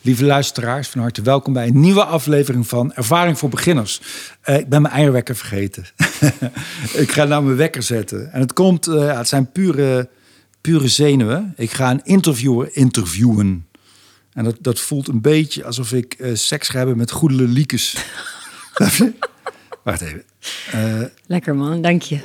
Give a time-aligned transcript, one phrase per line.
[0.00, 4.00] Lieve luisteraars, van harte welkom bij een nieuwe aflevering van Ervaring voor Beginners.
[4.40, 5.86] Eh, ik ben mijn eierwekker vergeten.
[7.02, 8.32] ik ga nou mijn wekker zetten.
[8.32, 10.08] En het komt, uh, het zijn pure,
[10.60, 11.52] pure zenuwen.
[11.56, 13.66] Ik ga een interviewer interviewen.
[14.32, 17.96] En dat, dat voelt een beetje alsof ik uh, seks ga hebben met goede liekes.
[19.84, 21.12] Wacht even.
[21.26, 22.20] Lekker man, dank je.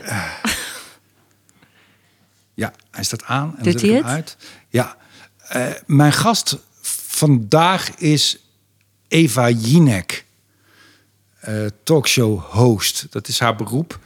[2.54, 3.56] ja, hij staat aan.
[3.58, 4.06] En Doet hij het?
[4.06, 4.38] Uit.
[4.70, 4.98] Ja,
[5.86, 6.58] mijn gast
[7.16, 8.38] vandaag is
[9.08, 10.26] Eva Jinek,
[11.50, 13.08] uh, talkshow host.
[13.10, 14.00] Dat is haar beroep.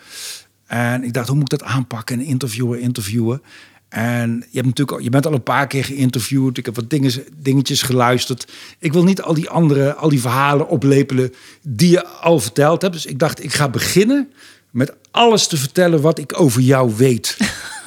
[0.66, 2.20] En ik dacht, hoe moet ik dat aanpakken?
[2.20, 3.42] En interviewen, interviewen.
[3.90, 6.58] En je, hebt natuurlijk, je bent al een paar keer geïnterviewd.
[6.58, 6.90] Ik heb wat
[7.36, 8.52] dingetjes geluisterd.
[8.80, 12.94] Ik wil niet al die andere, al die verhalen oplepelen die je al verteld hebt.
[12.94, 14.32] Dus ik dacht, ik ga beginnen
[14.72, 17.36] met alles te vertellen wat ik over jou weet.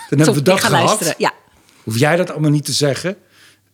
[0.08, 1.14] Dan hebben we dat gehad.
[1.18, 1.32] Ja.
[1.82, 3.16] Hoef jij dat allemaal niet te zeggen?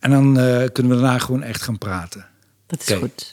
[0.07, 2.27] En dan uh, kunnen we daarna gewoon echt gaan praten.
[2.67, 3.33] Dat is goed.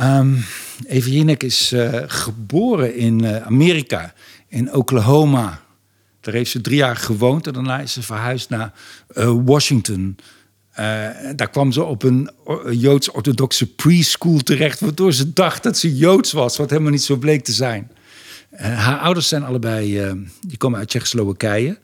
[0.00, 0.44] Um,
[0.86, 4.14] Eva Jinek is uh, geboren in uh, Amerika,
[4.48, 5.60] in Oklahoma.
[6.20, 8.72] Daar heeft ze drie jaar gewoond en daarna is ze verhuisd naar
[9.44, 10.16] Washington.
[11.36, 12.30] daar kwam ze op een
[12.70, 17.44] Joods-orthodoxe preschool terecht, waardoor ze dacht dat ze Joods was, wat helemaal niet zo bleek
[17.44, 17.90] te zijn.
[18.56, 20.14] haar ouders zijn allebei,
[20.46, 21.78] die komen uit Tsjechoslowakije.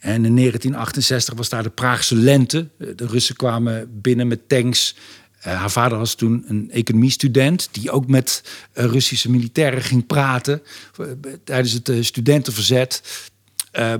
[0.00, 2.68] En in 1968 was daar de Praagse lente.
[2.78, 4.96] De Russen kwamen binnen met tanks.
[5.38, 8.42] Uh, haar vader was toen een economiestudent die ook met
[8.74, 10.62] uh, Russische militairen ging praten
[11.00, 11.06] uh,
[11.44, 13.02] tijdens het studentenverzet.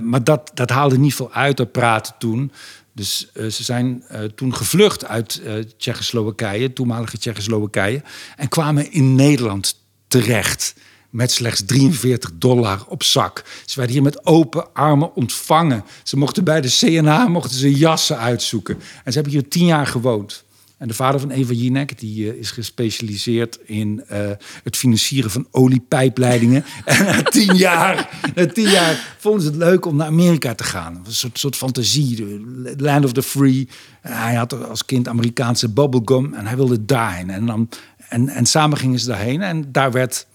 [0.01, 2.51] maar dat, dat haalde niet veel uit, dat praten toen.
[2.93, 4.03] Dus ze zijn
[4.35, 5.41] toen gevlucht uit
[5.77, 8.01] Tsjechoslowakije, toenmalige Tsjechoslowakije,
[8.35, 10.73] en kwamen in Nederland terecht
[11.11, 13.43] met slechts 43 dollar op zak.
[13.65, 15.83] Ze werden hier met open armen ontvangen.
[16.03, 18.75] Ze mochten bij de CNA mochten ze jassen uitzoeken.
[18.75, 20.43] En ze hebben hier tien jaar gewoond.
[20.81, 24.17] En de vader van Eva Jinek, die uh, is gespecialiseerd in uh,
[24.63, 26.65] het financieren van oliepijpleidingen.
[26.85, 28.09] en na tien, jaar,
[28.53, 31.01] tien jaar vonden ze het leuk om naar Amerika te gaan.
[31.05, 33.67] Een soort, soort fantasie, de land of the free.
[34.05, 37.29] Uh, hij had als kind Amerikaanse bubblegum en hij wilde daarheen.
[37.29, 37.69] En, dan,
[38.09, 40.27] en, en samen gingen ze daarheen en daar werd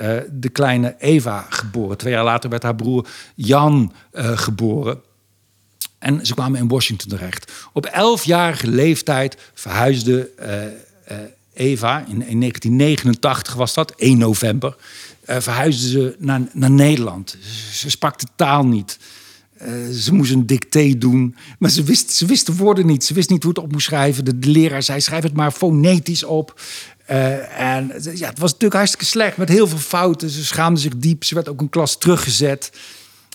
[0.00, 1.96] uh, de kleine Eva geboren.
[1.96, 5.00] Twee jaar later werd haar broer Jan uh, geboren.
[5.98, 7.52] En ze kwamen in Washington terecht.
[7.72, 11.16] Op elfjarige leeftijd verhuisde uh,
[11.52, 14.76] Eva, in, in, 1989 was dat, 1 november,
[15.24, 17.36] verhuisde ze naar, naar Nederland.
[17.40, 18.98] Ze, ze sprak de taal niet.
[19.92, 23.04] ze moest een dicté doen, maar ze wist, ze wist de woorden niet.
[23.04, 24.24] Ze wist niet hoe het op moest schrijven.
[24.24, 26.60] De, de leraar zei: schrijf het maar fonetisch op.
[27.10, 30.30] Uh, en ja, het was natuurlijk hartstikke slecht met heel veel fouten.
[30.30, 31.24] Ze schaamde zich diep.
[31.24, 32.72] Ze werd ook een klas teruggezet.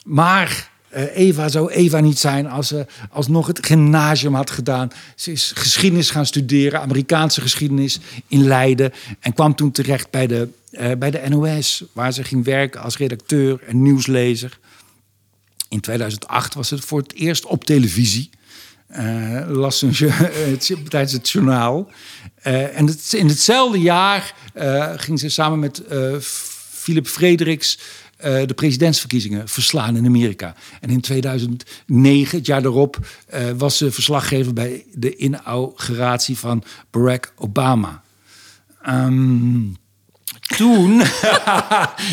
[0.06, 4.91] Maar uh, Eva zou Eva niet zijn als ze alsnog het gymnasium had gedaan.
[5.16, 8.91] Ze is geschiedenis gaan studeren, Amerikaanse geschiedenis in Leiden.
[9.19, 12.97] En kwam toen terecht bij de, uh, bij de NOS, waar ze ging werken als
[12.97, 14.59] redacteur en nieuwslezer.
[15.69, 18.30] In 2008 was het voor het eerst op televisie.
[18.97, 19.94] Uh, las een,
[20.89, 21.91] tijdens het journaal.
[22.47, 25.83] Uh, en het, in hetzelfde jaar uh, ging ze samen met
[26.72, 27.79] Philip Frederiks
[28.19, 30.55] de presidentsverkiezingen verslaan in Amerika.
[30.79, 32.97] En in 2009, het jaar daarop,
[33.57, 38.03] was ze verslaggever bij de inauguratie van Barack Obama.
[38.88, 39.77] Um,
[40.58, 40.98] toen.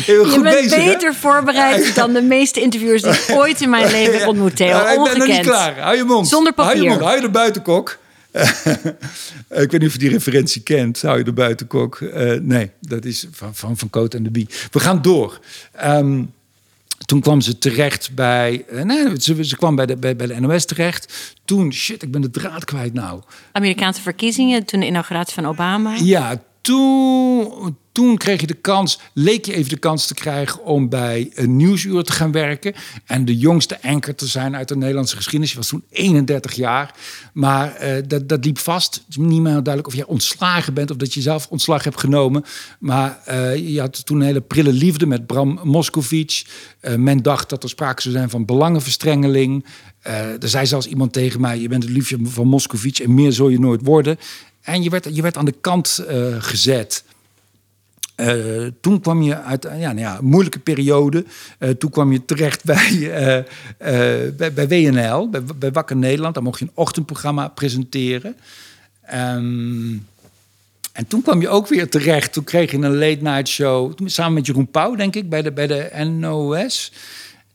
[0.05, 4.27] Je bent beter voorbereid dan de meeste interviewers die ik ooit in mijn leven heb
[4.27, 4.55] ontmoet.
[4.55, 4.67] Theo.
[4.67, 5.79] Ja, ik ben nog niet klaar.
[5.79, 6.27] Hou je mond.
[6.27, 6.73] Zonder papier.
[6.73, 7.01] Hou je mond.
[7.01, 7.97] Hou je de buitenkok.
[9.49, 11.01] ik weet niet of je die referentie kent.
[11.01, 11.99] Hou je de buitenkok.
[11.99, 14.47] Uh, nee, dat is van, van, van Coat en de Bie.
[14.71, 15.39] We gaan door.
[15.85, 16.33] Um,
[17.05, 18.65] toen kwam ze terecht bij.
[18.71, 21.35] Uh, nee, ze, ze kwam bij de, bij, bij de NOS terecht.
[21.45, 23.21] Toen, shit, ik ben de draad kwijt nou.
[23.51, 25.95] Amerikaanse verkiezingen, toen de inauguratie van Obama.
[25.95, 30.89] Ja, toen, toen kreeg je de kans, leek je even de kans te krijgen om
[30.89, 32.73] bij een nieuwsuur te gaan werken.
[33.05, 35.51] En de jongste anker te zijn uit de Nederlandse geschiedenis.
[35.51, 36.95] Je was toen 31 jaar.
[37.33, 38.95] Maar uh, dat, dat liep vast.
[38.95, 41.99] Het is niet meer duidelijk of jij ontslagen bent of dat je zelf ontslag hebt
[41.99, 42.43] genomen.
[42.79, 46.45] Maar uh, je had toen een hele prille liefde met Bram Moskovic.
[46.81, 49.65] Uh, men dacht dat er sprake zou zijn van belangenverstrengeling.
[50.01, 53.49] er zei zelfs iemand tegen mij: Je bent het liefje van Moskovic en meer zul
[53.49, 54.17] je nooit worden.
[54.67, 57.03] En je werd, je werd aan de kant uh, gezet.
[58.15, 61.25] Uh, toen kwam je uit ja, nou ja, een moeilijke periode.
[61.77, 63.45] Toen kwam je terecht bij,
[64.37, 66.33] bij, bij, WNL, bij, bij, Wakker Nederland.
[66.33, 68.35] Daar mocht je een ochtendprogramma presenteren.
[69.13, 70.07] Um,
[70.91, 72.33] en toen kwam je ook weer terecht.
[72.33, 73.93] Toen kreeg je een late night show.
[74.05, 76.91] Samen met Jeroen Pauw, denk ik, bij de, bij de NOS.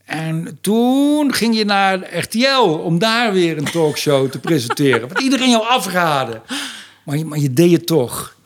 [0.04, 5.08] En toen ging je naar RTL om daar weer een talkshow te presenteren.
[5.08, 6.40] Wat iedereen jou afraadde.
[7.04, 8.36] Maar, je, maar je deed het toch.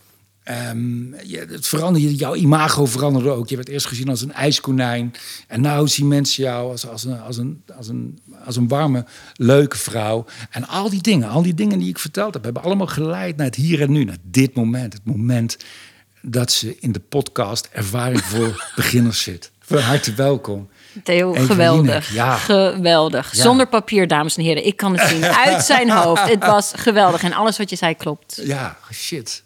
[0.71, 3.49] Um, je, het veranderde, jouw imago veranderde ook.
[3.49, 5.15] Je werd eerst gezien als een ijskonijn.
[5.47, 9.05] En nu zien mensen jou als, als, een, als, een, als, een, als een warme,
[9.35, 10.25] leuke vrouw.
[10.51, 13.47] En al die dingen, al die dingen die ik verteld heb, hebben allemaal geleid naar
[13.47, 14.05] het hier en nu.
[14.05, 14.93] Naar dit moment.
[14.93, 15.57] Het moment
[16.23, 19.51] dat ze in de podcast Ervaring voor Beginners zit.
[19.59, 20.69] Van harte welkom.
[21.03, 22.13] Theo, geweldig.
[22.13, 22.37] Ja.
[22.37, 23.31] Geweldig.
[23.35, 24.67] Zonder papier, dames en heren.
[24.67, 26.29] Ik kan het zien uit zijn hoofd.
[26.29, 27.23] Het was geweldig.
[27.23, 28.41] En alles wat je zei klopt.
[28.45, 29.45] Ja, shit.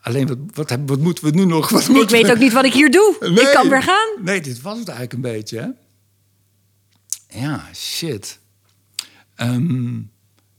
[0.00, 0.38] Alleen, wat,
[0.68, 1.68] wat, wat moeten we nu nog?
[1.68, 3.16] Wat ik weet ook niet wat ik hier doe.
[3.20, 4.08] ik kan weer gaan.
[4.24, 5.58] Nee, dit was het eigenlijk een beetje.
[5.58, 5.68] Hè?
[7.40, 8.38] Ja, shit.
[9.36, 10.10] Um,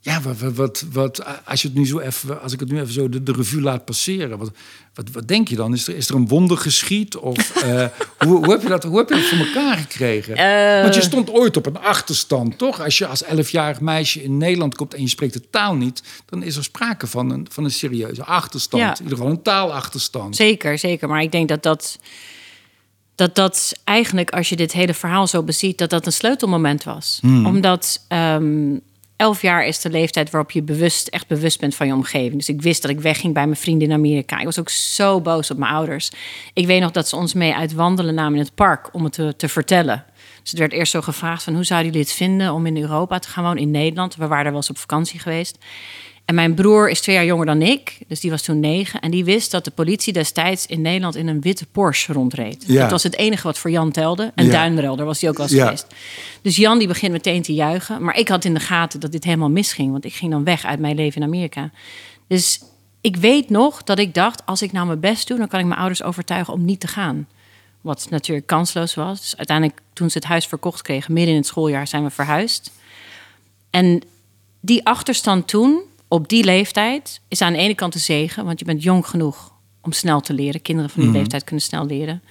[0.09, 2.94] ja, wat, wat, wat, als, je het nu zo even, als ik het nu even
[2.94, 4.51] zo de, de revue laat passeren, wat,
[4.94, 5.73] wat, wat, denk je dan?
[5.73, 7.17] Is er, is er een wonder geschied?
[7.17, 7.85] Of uh,
[8.25, 10.38] hoe, hoe, heb je dat, hoe heb je dat voor elkaar gekregen?
[10.38, 10.81] Uh...
[10.81, 12.81] Want je stond ooit op een achterstand, toch?
[12.81, 16.44] Als je als elfjarig meisje in Nederland komt en je spreekt de taal niet, dan
[16.44, 18.83] is er sprake van een, van een serieuze achterstand.
[18.83, 18.89] Ja.
[18.91, 20.35] In ieder geval een taalachterstand.
[20.35, 21.07] Zeker, zeker.
[21.07, 22.00] Maar ik denk dat dat
[23.15, 27.17] dat dat eigenlijk, als je dit hele verhaal zo beziet, dat dat een sleutelmoment was.
[27.21, 27.45] Hmm.
[27.45, 28.81] Omdat um,
[29.19, 32.36] elf jaar is de leeftijd waarop je bewust, echt bewust bent van je omgeving.
[32.36, 34.39] Dus ik wist dat ik wegging bij mijn vrienden in Amerika.
[34.39, 36.12] Ik was ook zo boos op mijn ouders.
[36.54, 39.13] Ik weet nog dat ze ons mee uit wandelen namen in het park om het
[39.13, 40.06] te, te vertellen.
[40.42, 43.19] Dus het werd eerst zo gevraagd van hoe zouden jullie het vinden om in Europa
[43.19, 44.16] te gaan wonen, in Nederland.
[44.16, 45.57] We waren er wel eens op vakantie geweest.
[46.29, 48.99] En mijn broer is twee jaar jonger dan ik, dus die was toen negen.
[48.99, 52.63] En die wist dat de politie destijds in Nederland in een witte Porsche rondreed.
[52.67, 52.81] Ja.
[52.81, 54.31] Dat was het enige wat voor Jan telde.
[54.35, 54.51] En ja.
[54.51, 55.63] Duinrel, daar was hij ook wel eens ja.
[55.63, 55.87] geweest.
[56.41, 58.03] Dus Jan die begint meteen te juichen.
[58.03, 59.91] Maar ik had in de gaten dat dit helemaal misging.
[59.91, 61.71] Want ik ging dan weg uit mijn leven in Amerika.
[62.27, 62.61] Dus
[63.01, 65.37] ik weet nog dat ik dacht, als ik nou mijn best doe...
[65.37, 67.27] dan kan ik mijn ouders overtuigen om niet te gaan.
[67.81, 69.21] Wat natuurlijk kansloos was.
[69.21, 71.13] Dus uiteindelijk, toen ze het huis verkocht kregen...
[71.13, 72.71] midden in het schooljaar, zijn we verhuisd.
[73.69, 74.01] En
[74.59, 78.65] die achterstand toen op die leeftijd is aan de ene kant een zegen, want je
[78.65, 80.61] bent jong genoeg om snel te leren.
[80.61, 81.19] Kinderen van die mhm.
[81.19, 82.23] leeftijd kunnen snel leren.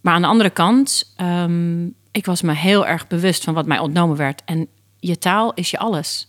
[0.00, 3.78] Maar aan de andere kant, um, ik was me heel erg bewust van wat mij
[3.78, 4.42] ontnomen werd.
[4.44, 4.68] En
[4.98, 6.28] je taal is je alles.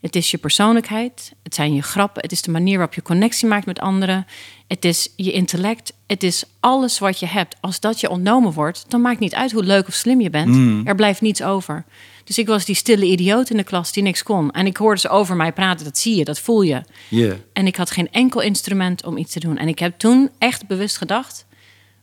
[0.00, 3.48] Het is je persoonlijkheid, het zijn je grappen, het is de manier waarop je connectie
[3.48, 4.26] maakt met anderen,
[4.66, 7.56] het is je intellect, het is alles wat je hebt.
[7.60, 10.48] Als dat je ontnomen wordt, dan maakt niet uit hoe leuk of slim je bent.
[10.48, 10.86] Mhm.
[10.86, 11.84] Er blijft niets over.
[12.24, 14.50] Dus ik was die stille idioot in de klas die niks kon.
[14.50, 16.82] En ik hoorde ze over mij praten, dat zie je, dat voel je.
[17.08, 17.34] Yeah.
[17.52, 19.58] En ik had geen enkel instrument om iets te doen.
[19.58, 21.46] En ik heb toen echt bewust gedacht,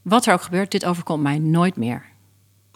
[0.01, 2.06] wat er ook gebeurt, dit overkomt mij nooit meer.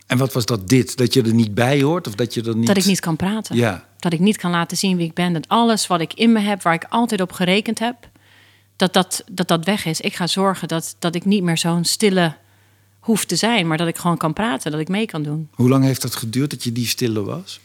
[0.07, 0.98] En wat was dat dit?
[0.98, 2.68] Dat je er niet bij hoort of dat je er niet...
[2.68, 3.56] Dat ik niet kan praten.
[3.56, 3.88] Ja.
[4.00, 5.34] Dat ik niet kan laten zien wie ik ben.
[5.34, 7.95] Dat alles wat ik in me heb, waar ik altijd op gerekend heb,
[8.75, 10.01] dat dat, dat, dat weg is.
[10.01, 12.36] Ik ga zorgen dat, dat ik niet meer zo'n stille
[13.03, 15.50] hoeft te zijn, maar dat ik gewoon kan praten, dat ik mee kan doen.
[15.53, 17.59] Hoe lang heeft dat geduurd dat je die stille was?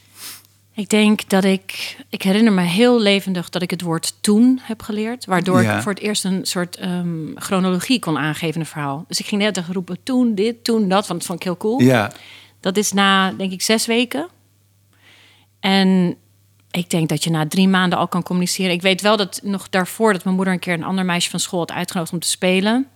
[0.73, 4.81] Ik denk dat ik, ik herinner me heel levendig dat ik het woord toen heb
[4.81, 9.05] geleerd, waardoor ik voor het eerst een soort um, chronologie kon aangeven in een verhaal.
[9.07, 11.81] Dus ik ging net roepen toen dit, toen dat, want dat vond ik heel cool.
[11.81, 12.11] Ja.
[12.59, 14.27] Dat is na, denk ik, zes weken.
[15.59, 16.15] En
[16.71, 18.71] ik denk dat je na drie maanden al kan communiceren.
[18.71, 21.39] Ik weet wel dat nog daarvoor dat mijn moeder een keer een ander meisje van
[21.39, 22.87] school had uitgenodigd om te spelen.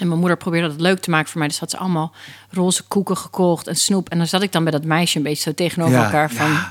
[0.00, 1.48] En mijn moeder probeerde dat leuk te maken voor mij.
[1.48, 2.12] Dus had ze allemaal
[2.50, 4.08] roze koeken gekocht en snoep.
[4.08, 6.56] En dan zat ik dan met dat meisje een beetje zo tegenover elkaar van...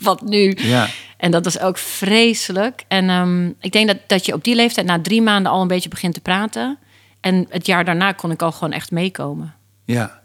[0.00, 0.56] wat nu?
[0.56, 0.88] Ja.
[1.16, 2.84] En dat was ook vreselijk.
[2.88, 5.68] En um, ik denk dat, dat je op die leeftijd na drie maanden al een
[5.68, 6.78] beetje begint te praten.
[7.20, 9.54] En het jaar daarna kon ik al gewoon echt meekomen.
[9.84, 10.20] Ja.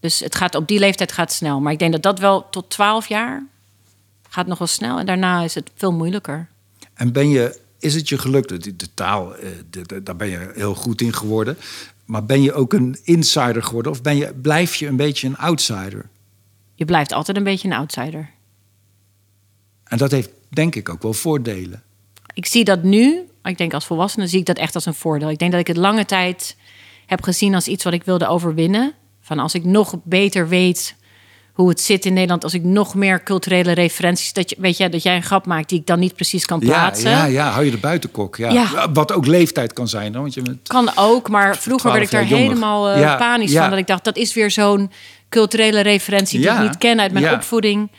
[0.00, 1.60] Dus het gaat, op die leeftijd gaat snel.
[1.60, 3.46] Maar ik denk dat dat wel tot twaalf jaar
[4.28, 4.98] gaat nog wel snel.
[4.98, 6.48] En daarna is het veel moeilijker.
[6.94, 8.48] En ben je is het je gelukt?
[8.48, 11.56] De, de taal, eh, de, daar ben je heel goed in geworden.
[12.04, 13.92] Maar ben je ook een insider geworden?
[13.92, 16.08] Of ben je, blijf je een beetje een outsider?
[16.74, 18.30] Je blijft altijd een beetje een outsider.
[19.84, 21.82] En dat heeft denk ik ook wel voordelen.
[22.34, 25.30] Ik zie dat nu, ik denk als volwassene, zie ik dat echt als een voordeel.
[25.30, 26.56] Ik denk dat ik het lange tijd
[27.06, 28.94] heb gezien als iets wat ik wilde overwinnen.
[29.20, 30.94] Van als ik nog beter weet
[31.60, 34.88] hoe het zit in Nederland als ik nog meer culturele referenties dat je weet je
[34.88, 37.10] dat jij een grap maakt die ik dan niet precies kan plaatsen.
[37.10, 38.36] Ja, ja, ja hou je de buitenkok.
[38.36, 38.50] Ja.
[38.50, 38.92] ja.
[38.92, 42.24] Wat ook leeftijd kan zijn, want je bent kan ook, maar vroeger werd ik daar
[42.24, 44.90] helemaal uh, panisch van dat ik dacht dat is weer zo'n
[45.28, 47.90] culturele referentie die ik niet ken uit mijn opvoeding,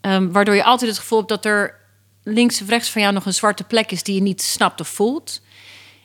[0.00, 1.74] um, waardoor je altijd het gevoel hebt dat er
[2.22, 4.88] links of rechts van jou nog een zwarte plek is die je niet snapt of
[4.88, 5.40] voelt.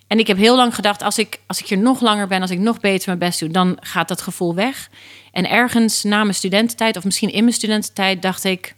[0.07, 2.51] En ik heb heel lang gedacht, als ik, als ik hier nog langer ben, als
[2.51, 4.89] ik nog beter mijn best doe, dan gaat dat gevoel weg.
[5.33, 8.75] En ergens na mijn studententijd, of misschien in mijn studententijd, dacht ik: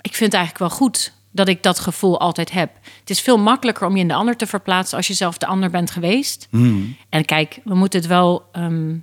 [0.00, 2.70] ik vind het eigenlijk wel goed dat ik dat gevoel altijd heb.
[3.00, 5.46] Het is veel makkelijker om je in de ander te verplaatsen als je zelf de
[5.46, 6.46] ander bent geweest.
[6.50, 6.96] Hmm.
[7.08, 8.96] En kijk, we moeten het wel ehm,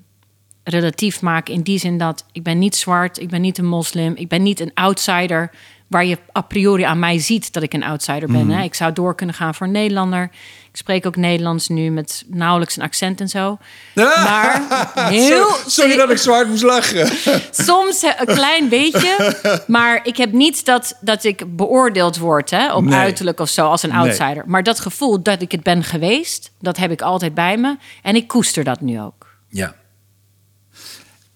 [0.63, 4.15] relatief maken in die zin dat ik ben niet zwart, ik ben niet een moslim,
[4.15, 5.51] ik ben niet een outsider
[5.91, 8.49] waar je a priori aan mij ziet dat ik een outsider ben.
[8.49, 8.63] Hè?
[8.63, 10.23] Ik zou door kunnen gaan voor een Nederlander.
[10.71, 13.57] Ik spreek ook Nederlands nu met nauwelijks een accent en zo.
[13.95, 14.61] Maar
[15.09, 15.47] heel...
[15.67, 17.07] Sorry dat ik zo hard moest lachen.
[17.65, 19.35] Soms een klein beetje.
[19.67, 22.99] Maar ik heb niet dat, dat ik beoordeeld word hè, op Nee.
[22.99, 23.99] uiterlijk of zo als een Nee.
[23.99, 24.43] outsider.
[24.47, 27.77] Maar dat gevoel dat ik het ben geweest, dat heb ik altijd bij me.
[28.01, 29.27] En ik koester dat nu ook.
[29.47, 29.75] Ja.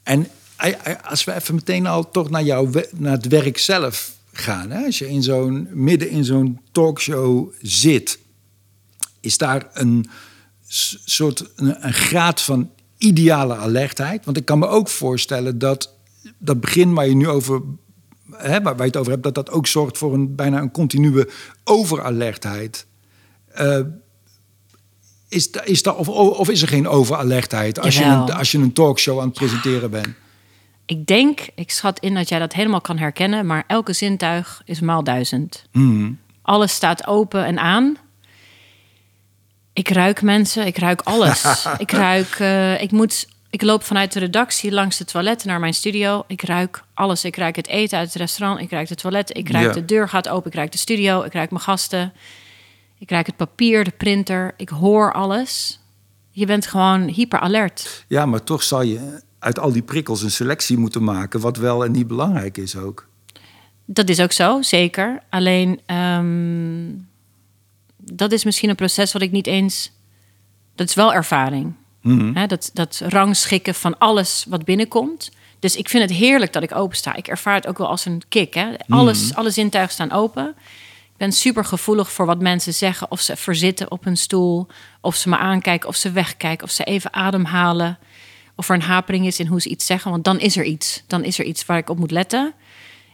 [0.04, 3.58] En eh, eh, als we even meteen al toch naar, jouw, we- naar het werk
[3.58, 4.72] zelf gaan.
[4.72, 4.86] Hè?
[4.86, 8.20] Als je in zo'n, midden in zo'n talkshow zit,
[9.20, 10.06] is daar een
[11.06, 14.26] soort een, een graad van ideale alertheid.
[14.26, 15.94] Want ik kan me ook voorstellen dat
[16.38, 17.62] dat begin waar je nu over,
[18.32, 21.30] hè, waar, je het over hebt, dat dat ook zorgt voor een bijna een continue
[21.64, 22.86] overalertheid.
[23.48, 23.80] Eh,
[25.28, 28.74] is, da- is of, of is er geen overalertheid als je, een, als je een
[28.74, 30.08] talkshow aan het presenteren bent?
[30.86, 34.80] Ik denk, ik schat in dat jij dat helemaal kan herkennen, maar elke zintuig is
[34.80, 35.66] maal duizend.
[36.42, 37.98] Alles staat open en aan.
[39.74, 41.46] Ik ruik mensen, ik ruik alles.
[41.78, 45.74] ik ruik, eh, ik moet, ik loop vanuit de redactie langs de toiletten naar mijn
[45.74, 46.24] studio.
[46.28, 47.24] Ik ruik alles.
[47.26, 49.72] Ik ruik het eten uit het restaurant, ik ruik de toilet, ik ruik Ja.
[49.74, 52.14] de deur gaat open, ik ruik de studio, ik ruik mijn gasten.
[53.00, 55.80] Ik ruik het papier, de printer, ik hoor alles.
[56.32, 58.06] Je bent gewoon hyper alert.
[58.08, 61.86] Ja, maar toch zal je uit al die prikkels een selectie moeten maken, wat wel
[61.86, 63.08] en niet belangrijk is ook.
[63.86, 65.20] Dat is ook zo, zeker.
[65.30, 66.92] Alleen ehm,
[67.98, 69.92] dat is misschien een proces wat ik niet eens.
[70.76, 71.74] Dat is wel ervaring.
[72.34, 75.32] Hè, dat, dat rangschikken van alles wat binnenkomt.
[75.60, 77.16] Dus ik vind het heerlijk dat ik opensta.
[77.16, 78.54] Ik ervaar het ook wel als een kick.
[78.54, 78.68] Hè.
[78.88, 80.48] Alles, Alle zintuigen staan open.
[81.12, 83.12] Ik ben super gevoelig voor wat mensen zeggen.
[83.12, 84.68] Of ze verzitten op hun stoel.
[85.02, 85.90] Of ze me aankijken.
[85.90, 86.66] Of ze wegkijken.
[86.66, 87.98] Of ze even ademhalen.
[88.56, 90.12] Of er een hapering is in hoe ze iets zeggen.
[90.12, 91.04] Want dan is er iets.
[91.08, 92.54] Dan is er iets waar ik op moet letten.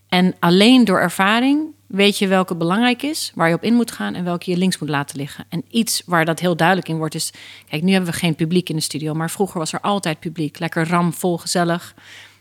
[0.10, 4.15] En alleen door ervaring weet je welke belangrijk is, waar je op in moet gaan
[4.15, 5.45] en welke je links moet laten liggen.
[5.50, 7.31] En iets waar dat heel duidelijk in wordt is,
[7.69, 10.60] kijk, nu hebben we geen publiek in de studio, maar vroeger was er altijd publiek,
[10.60, 11.93] lekker ramvol, gezellig.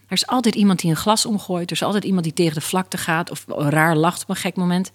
[0.06, 2.60] Er is altijd iemand die een glas omgooit, er is altijd iemand die tegen de
[2.60, 4.92] vlakte gaat of raar lacht op een gek moment.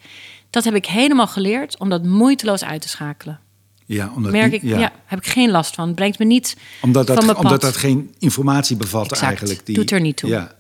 [0.50, 3.40] Dat heb ik helemaal geleerd om dat moeiteloos uit te schakelen.
[3.86, 4.92] Ja, omdat, Merk ik, ja.
[5.06, 5.88] heb ik geen last van.
[5.88, 7.46] Het brengt me niet omdat, dat, van mijn pad.
[7.46, 9.22] omdat dat geen informatie bevat Exact.
[9.22, 9.66] eigenlijk.
[9.66, 10.30] Die, Doet er niet toe.
[10.30, 10.56] Ja.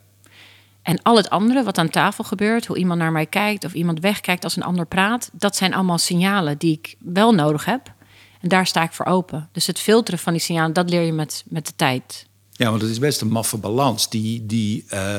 [0.81, 3.99] En al het andere wat aan tafel gebeurt, hoe iemand naar mij kijkt of iemand
[3.99, 7.93] wegkijkt als een ander praat, dat zijn allemaal signalen die ik wel nodig heb.
[8.41, 9.49] En daar sta ik voor open.
[9.51, 12.27] Dus het filteren van die signalen, dat leer je met, met de tijd.
[12.51, 14.09] ja, want het is best een maffe balans.
[14.09, 15.15] Die, die, eh,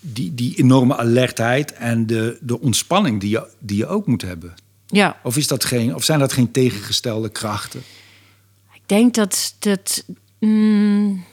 [0.00, 4.54] die, die enorme alertheid en de, de ontspanning die je, die je ook moet hebben.
[4.94, 7.82] Ja, Of, is dat geen, of zijn dat geen tegengestelde krachten?
[8.72, 10.04] ik denk dat dat.
[10.38, 11.24] mm,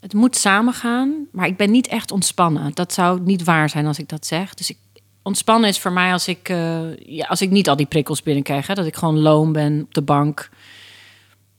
[0.00, 2.70] het moet samengaan, maar ik ben niet echt ontspannen.
[2.74, 4.54] Dat zou niet waar zijn als ik dat zeg.
[4.54, 4.76] Dus ik,
[5.22, 8.66] ontspannen is voor mij als ik, eh, ja, als ik niet al die prikkels binnenkrijg.
[8.66, 10.48] Hè, dat ik gewoon loom ben op de bank.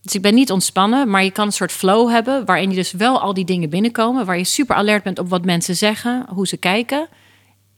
[0.01, 2.45] Dus ik ben niet ontspannen, maar je kan een soort flow hebben...
[2.45, 4.25] waarin je dus wel al die dingen binnenkomen...
[4.25, 7.07] waar je super alert bent op wat mensen zeggen, hoe ze kijken...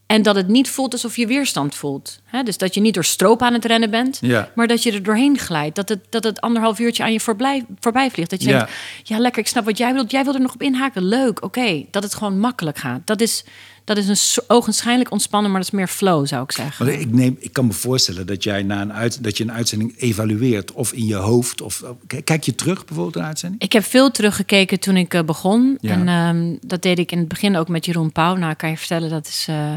[0.06, 2.20] en dat het niet voelt alsof je weerstand voelt.
[2.24, 2.42] Hè?
[2.42, 4.18] Dus dat je niet door stroop aan het rennen bent...
[4.20, 4.50] Ja.
[4.54, 5.76] maar dat je er doorheen glijdt.
[5.76, 8.30] Dat het, dat het anderhalf uurtje aan je voorbij, voorbij vliegt.
[8.30, 8.56] Dat je Ja.
[8.56, 8.72] denkt,
[9.02, 10.10] ja lekker, ik snap wat jij wilt.
[10.10, 11.84] Jij wil er nog op inhaken, leuk, oké.
[11.90, 13.00] Dat het gewoon makkelijk gaat.
[13.04, 13.44] Dat is,
[13.84, 15.50] dat is een ogenschijnlijk ontspannen...
[15.50, 16.86] maar dat is meer flow, zou ik zeggen.
[16.86, 19.52] Want ik, neem, ik kan me voorstellen dat jij na een, uit, dat je een
[19.52, 20.72] uitzending evalueert.
[20.72, 21.60] Of in je hoofd.
[21.60, 23.62] Of, k- kijk je terug bijvoorbeeld een uitzending?
[23.62, 25.78] Ik heb veel teruggekeken toen ik eh, begon.
[25.80, 25.90] Ja.
[25.92, 28.34] En ehm, dat deed ik in het begin ook met Jeroen Pauw.
[28.36, 29.72] Nou, kan je vertellen, dat is eh,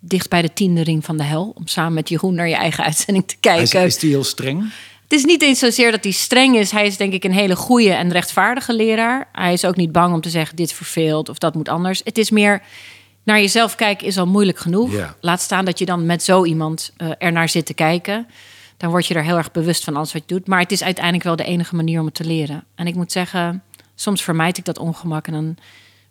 [0.00, 1.52] dicht bij de tiende ring van de hel.
[1.54, 3.84] Om samen met Jeroen naar je eigen uitzending te Is, kijken.
[3.86, 4.72] is die heel streng?
[5.02, 6.70] Het is niet eens zozeer dat hij streng is.
[6.70, 9.28] Hij is denk ik een hele goede en rechtvaardige leraar.
[9.32, 12.00] Hij is ook niet bang om te zeggen dit verveelt of dat moet anders.
[12.04, 12.62] Het is meer
[13.22, 15.14] naar jezelf kijken is al moeilijk genoeg.
[15.20, 18.26] Laat staan dat je dan met zo iemand eh er naar zit te kijken.
[18.76, 20.46] Dan word je er heel erg bewust van alles wat je doet.
[20.46, 22.64] Maar het is uiteindelijk wel de enige manier om het te leren.
[22.74, 23.62] En ik moet zeggen,
[23.94, 25.26] soms vermijd ik dat ongemak.
[25.26, 25.56] En dan,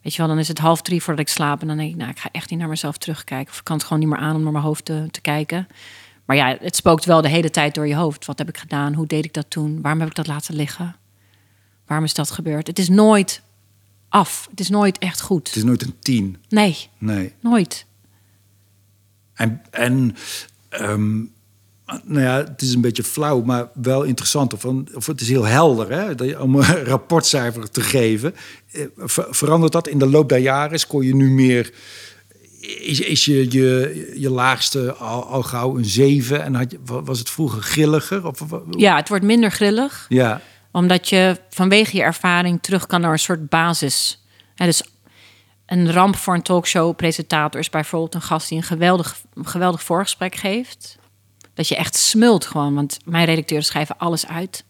[0.09, 1.61] weet je wel, dan is het half drie voordat ik slaap.
[1.61, 3.51] En dan denk ik, nou, ik ga echt niet naar mezelf terugkijken.
[3.53, 5.67] Of ik kan het gewoon niet meer aan om naar mijn hoofd te, te kijken.
[6.25, 8.25] Maar ja, het spookt wel de hele tijd door je hoofd.
[8.25, 8.93] Wat heb ik gedaan?
[8.93, 9.81] Hoe deed ik dat toen?
[9.81, 10.95] Waarom heb ik dat laten liggen?
[11.85, 12.67] Waarom is dat gebeurd?
[12.67, 13.41] Het is nooit
[14.09, 14.47] af.
[14.49, 15.47] Het is nooit echt goed.
[15.47, 16.37] Het is nooit een tien.
[16.49, 17.33] Nee, Nee.
[17.39, 17.85] nooit.
[19.33, 20.15] En, en
[20.69, 21.21] ehm,
[22.03, 24.53] nou ja, het is een beetje flauw, maar wel interessant.
[24.53, 24.65] Of,
[24.95, 28.35] of het is heel helder hè, om een rapportcijfer te geven.
[28.71, 30.79] Eh, ver- Verandert dat in de loop der jaren?
[30.79, 31.71] Scoor je nu meer...
[32.79, 36.43] Is, is je, je, je laagste al, al gauw een 7?
[36.43, 38.27] En had je, wa- was het vroeger grilliger?
[38.27, 38.39] Of,
[38.77, 40.05] Ja, het wordt minder grillig.
[40.09, 40.41] ja.
[40.71, 44.23] Omdat je vanwege je ervaring terug kan naar een soort basis.
[44.55, 44.83] Ja, dus
[45.65, 50.97] een ramp voor een talkshow-presentator is bijvoorbeeld een gast die een geweldig, geweldig voorgesprek geeft.
[51.59, 54.63] Dat je echt smult gewoon, want mijn redacteuren schrijven alles uit.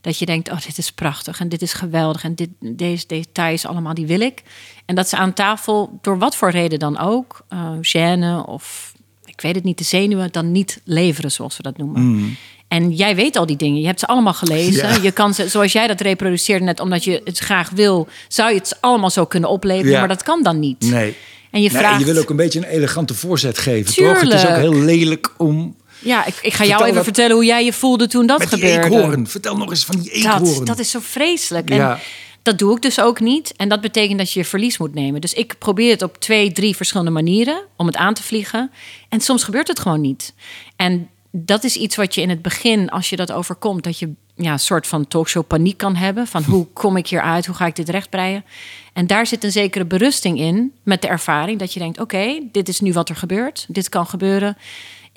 [0.00, 3.66] Dat je denkt, oh, dit is prachtig en dit is geweldig en dit, deze details
[3.66, 4.42] allemaal, die wil ik.
[4.86, 8.92] En dat ze aan tafel, door wat voor reden dan ook, uh, gêne of
[9.24, 12.02] ik weet het niet, de zenuwen, dan niet leveren, zoals we dat noemen.
[12.02, 12.36] Mm.
[12.68, 13.80] En jij weet al die dingen.
[13.80, 14.88] Je hebt ze allemaal gelezen.
[14.88, 15.02] Ja.
[15.02, 18.58] Je kan ze, zoals jij dat reproduceert net, omdat je het graag wil, zou je
[18.58, 19.92] het allemaal zo kunnen opleveren.
[19.92, 19.98] Ja.
[19.98, 20.80] Maar dat kan dan niet.
[20.80, 21.16] Nee.
[21.50, 21.98] En je vraagt.
[21.98, 24.20] je wil ook een beetje een elegante voorzet geven, toch?
[24.20, 24.60] Het is ook Tuurlijk.
[24.60, 25.76] heel lelijk om...
[26.00, 28.48] Ja, ik, ik ga jou even dat- vertellen hoe jij je voelde toen dat Met
[28.48, 28.96] gebeurde.
[28.96, 29.26] eekhoorn.
[29.28, 30.44] Vertel nog eens van die eekhoorn.
[30.54, 31.70] Dat, dat is zo vreselijk.
[31.70, 31.98] En Ja.
[32.42, 33.52] dat doe ik dus ook niet.
[33.56, 35.20] En dat betekent dat je je verlies moet nemen.
[35.20, 38.70] Dus ik probeer het op twee, drie verschillende manieren om het aan te vliegen.
[39.08, 40.34] En soms gebeurt het gewoon niet.
[40.76, 44.10] En dat is iets wat je in het begin, als je dat overkomt, dat je
[44.36, 46.26] ja, een soort van talkshow paniek kan hebben.
[46.26, 47.46] Van hoe kom ik hier uit?
[47.46, 48.44] Hoe ga ik dit rechtbreien?
[48.92, 51.58] En daar zit een zekere berusting in met de ervaring.
[51.58, 53.66] Dat je denkt, oké, dit is nu wat er gebeurt.
[53.68, 54.56] Dit kan gebeuren.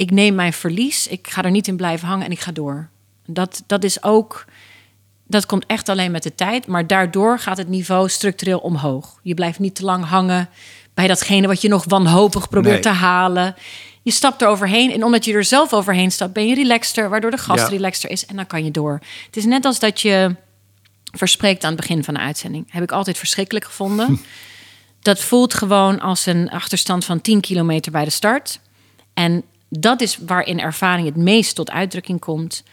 [0.01, 1.07] Ik neem mijn verlies.
[1.07, 2.89] Ik ga er niet in blijven hangen en ik ga door.
[3.25, 4.45] Dat, dat is ook
[5.27, 6.67] dat komt echt alleen met de tijd.
[6.67, 9.19] Maar daardoor gaat het niveau structureel omhoog.
[9.23, 10.49] Je blijft niet te lang hangen
[10.93, 12.93] bij datgene wat je nog wanhopig probeert Nee.
[12.93, 13.55] te halen.
[14.01, 14.91] Je stapt er overheen.
[14.91, 17.09] En omdat je er zelf overheen stapt, ben je relaxter.
[17.09, 17.67] Waardoor de gast Ja.
[17.67, 18.25] relaxter is.
[18.25, 18.99] En dan kan je door.
[19.25, 20.35] Het is net als dat je
[21.11, 22.65] verspreekt aan het begin van de uitzending.
[22.71, 24.19] Heb ik altijd verschrikkelijk gevonden.
[25.01, 28.59] dat voelt gewoon als een achterstand van 10 kilometer bij de start.
[29.13, 29.43] En
[29.79, 32.63] dat is waarin ervaring het meest tot uitdrukking komt.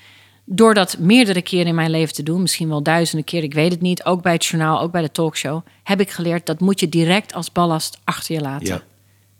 [0.44, 3.70] Door dat meerdere keren in mijn leven te doen, misschien wel duizenden keer, ik weet
[3.72, 6.80] het niet, ook bij het journaal, ook bij de talkshow, heb ik geleerd dat moet
[6.80, 8.66] je direct als ballast achter je laten.
[8.66, 8.82] Ja.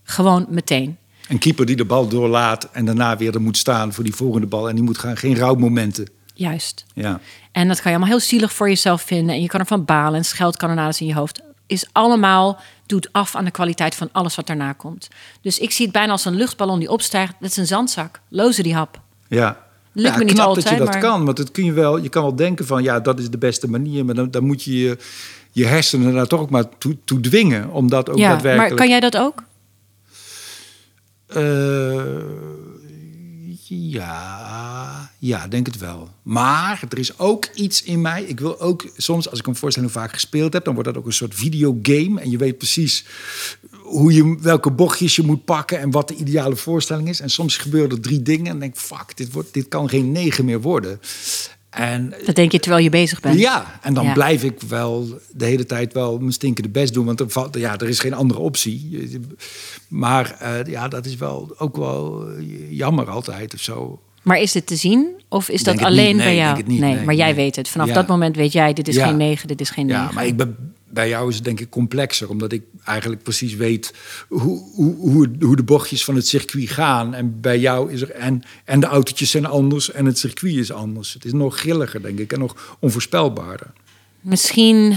[0.02, 0.96] Gewoon meteen.
[1.28, 4.46] Een keeper die de bal doorlaat en daarna weer er moet staan voor die volgende
[4.46, 4.68] bal.
[4.68, 6.08] En die moet gaan, geen rouwmomenten.
[6.34, 6.84] Juist.
[6.94, 7.20] Ja.
[7.52, 9.34] En dat kan je allemaal heel zielig voor jezelf vinden.
[9.34, 11.42] En je kan ervan balen en scheldkanonades in je hoofd.
[11.66, 15.08] Is allemaal, doet af aan de kwaliteit van alles wat daarna komt.
[15.40, 17.34] Dus ik zie het bijna als een luchtballon die opstijgt.
[17.40, 18.20] Dat is een zandzak.
[18.28, 19.00] Lozen die hap.
[19.28, 19.66] Ja.
[19.92, 21.24] Lukt ja, me niet altijd, dat je dat maar- kan.
[21.24, 23.70] Want dat kun je, wel, je kan wel denken van ja, dat is de beste
[23.70, 24.04] manier.
[24.04, 24.98] Maar dan, dan moet je je,
[25.52, 27.70] je hersenen daar toch ook maar toe, toe dwingen.
[27.70, 28.68] Om dat ook ja, daadwerkelijk...
[28.68, 29.42] maar kan jij dat ook?
[31.26, 32.02] Eh,
[33.68, 36.08] ja, ja, denk het wel.
[36.22, 38.22] Maar er is ook iets in mij.
[38.22, 41.06] Ik wil ook soms, als ik een voorstelling vaak gespeeld heb, dan wordt dat ook
[41.06, 42.20] een soort videogame.
[42.20, 43.04] En je weet precies
[43.82, 47.20] hoe je, welke bochtjes je moet pakken en wat de ideale voorstelling is.
[47.20, 50.44] En soms gebeuren er drie dingen en denk fuck, dit, wordt, dit kan geen negen
[50.44, 51.00] meer worden.
[51.70, 53.38] En Dat denk je terwijl je bezig bent.
[53.38, 54.12] ja, en dan Ja.
[54.12, 57.04] blijf ik wel de hele tijd wel mijn stinkende best doen.
[57.06, 59.08] Want er, ja, er is geen andere optie.
[59.88, 64.00] Maar eh, ja, dat is wel ook wel eh, jammer altijd of zo.
[64.22, 65.06] Maar is dit te zien?
[65.28, 66.16] Of is Denk dat alleen niet.
[66.16, 66.62] Nee, bij jou?
[66.66, 66.80] niet.
[66.80, 67.68] Nee, maar jij weet het.
[67.68, 67.94] Vanaf Ja.
[67.94, 69.06] dat moment weet jij, dit is Ja.
[69.06, 70.02] geen negen, dit is geen negen.
[70.02, 72.28] Ja, maar ik ben, bij jou is het denk ik complexer.
[72.28, 73.94] Omdat ik eigenlijk precies weet
[74.28, 77.14] hoe, hoe, hoe, hoe de bochtjes van het circuit gaan.
[77.14, 78.10] En bij jou is er...
[78.10, 81.12] En, en de autootjes zijn anders en het circuit is anders.
[81.12, 82.32] Het is nog grilliger, denk ik.
[82.32, 83.72] En nog onvoorspelbaarder.
[84.20, 84.96] Misschien,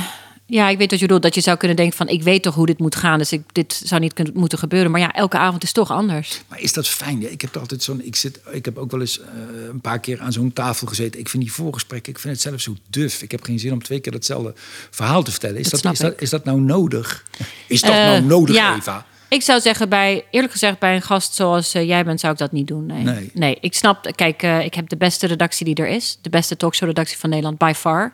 [0.52, 1.24] ja, ik weet wat je bedoelt.
[1.24, 3.18] Dat je zou kunnen denken van, ik weet toch hoe dit moet gaan.
[3.18, 4.92] Dus ik, dit zou niet kunnen, moeten gebeuren.
[4.92, 6.42] Maar ja, elke avond is toch anders.
[6.48, 7.22] Maar is dat fijn?
[7.22, 8.02] Ja, ik heb altijd zo'n.
[8.06, 9.26] Ik, zit, ik heb ook wel eens eh,
[9.70, 11.20] een paar keer aan zo'n tafel gezeten.
[11.20, 13.22] Ik vind die voorgesprekken, ik vind het zelf zo duf.
[13.22, 14.54] Ik heb geen zin om twee keer hetzelfde
[14.90, 15.58] verhaal te vertellen.
[15.60, 17.26] Is Dat dat, is, dat, is dat nou nodig?
[17.68, 18.76] Is dat Eh, nou nodig, ja.
[18.76, 19.06] Eva?
[19.30, 22.40] Ik zou zeggen, bij, eerlijk gezegd, bij een gast zoals eh, jij bent, zou ik
[22.40, 22.86] dat niet doen.
[22.86, 23.58] Nee, Nee.
[23.62, 26.18] ik snap, kijk, ik heb de beste redactie die er is.
[26.22, 28.14] De beste talkshow-redactie van Nederland, by far.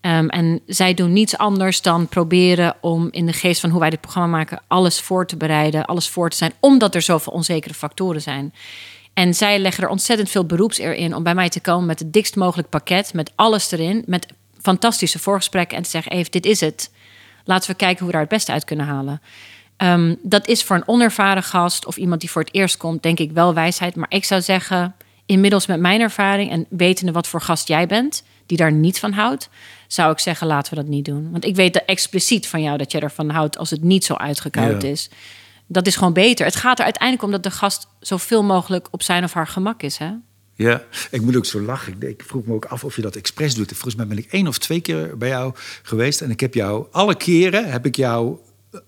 [0.00, 3.90] Ehm, en zij doen niets anders dan proberen om in de geest van hoe wij
[3.90, 7.74] dit programma maken, alles voor te bereiden, alles voor te zijn, omdat er zoveel onzekere
[7.74, 8.54] factoren zijn.
[9.14, 12.12] En zij leggen er ontzettend veel beroepseer in om bij mij te komen met het
[12.12, 14.26] dikst mogelijk pakket, met alles erin, met
[14.60, 16.90] fantastische voorgesprekken en te zeggen: Eve, dit is het.
[17.44, 19.20] Laten we kijken hoe we daar het beste uit kunnen halen.
[19.76, 23.18] Ehm, dat is voor een onervaren gast of iemand die voor het eerst komt, denk
[23.18, 23.96] ik wel wijsheid.
[23.96, 24.94] Maar ik zou zeggen,
[25.26, 29.12] inmiddels met mijn ervaring en wetende wat voor gast jij bent, die daar niet van
[29.12, 29.48] houdt,
[29.88, 31.30] zou ik zeggen, laten we dat niet doen.
[31.30, 34.14] Want ik weet er expliciet van jou dat je ervan houdt als het niet zo
[34.14, 34.88] uitgekoud Ja.
[34.88, 35.10] is.
[35.66, 36.44] Dat is gewoon beter.
[36.46, 39.82] Het gaat er uiteindelijk om dat de gast zoveel mogelijk op zijn of haar gemak
[39.82, 39.96] is.
[39.96, 40.10] Hè?
[40.54, 41.92] Ja, ik moet ook zo lachen.
[41.98, 43.68] Ik, ik vroeg me ook af of je dat expres doet.
[43.72, 46.20] Volgens mij ben ik één of twee keer bij jou geweest.
[46.20, 48.36] En ik heb jou, alle keren heb ik jou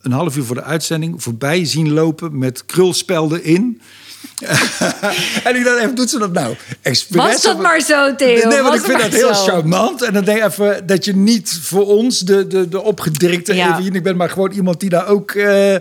[0.01, 3.81] een half uur voor de uitzending voorbij zien lopen met krulspelden in.
[5.45, 6.55] en ik dacht even, doet ze dat nou?
[6.83, 8.49] Expres, Was dat of- maar zo, Theo?
[8.49, 9.43] Nee, want ik vind dat heel zo?
[9.45, 10.03] charmant.
[10.03, 13.79] En dan denk ik even dat je niet voor ons de, de, de opgedirkte Ja.
[13.79, 15.75] Evelien bent, maar gewoon iemand die daar ook eh,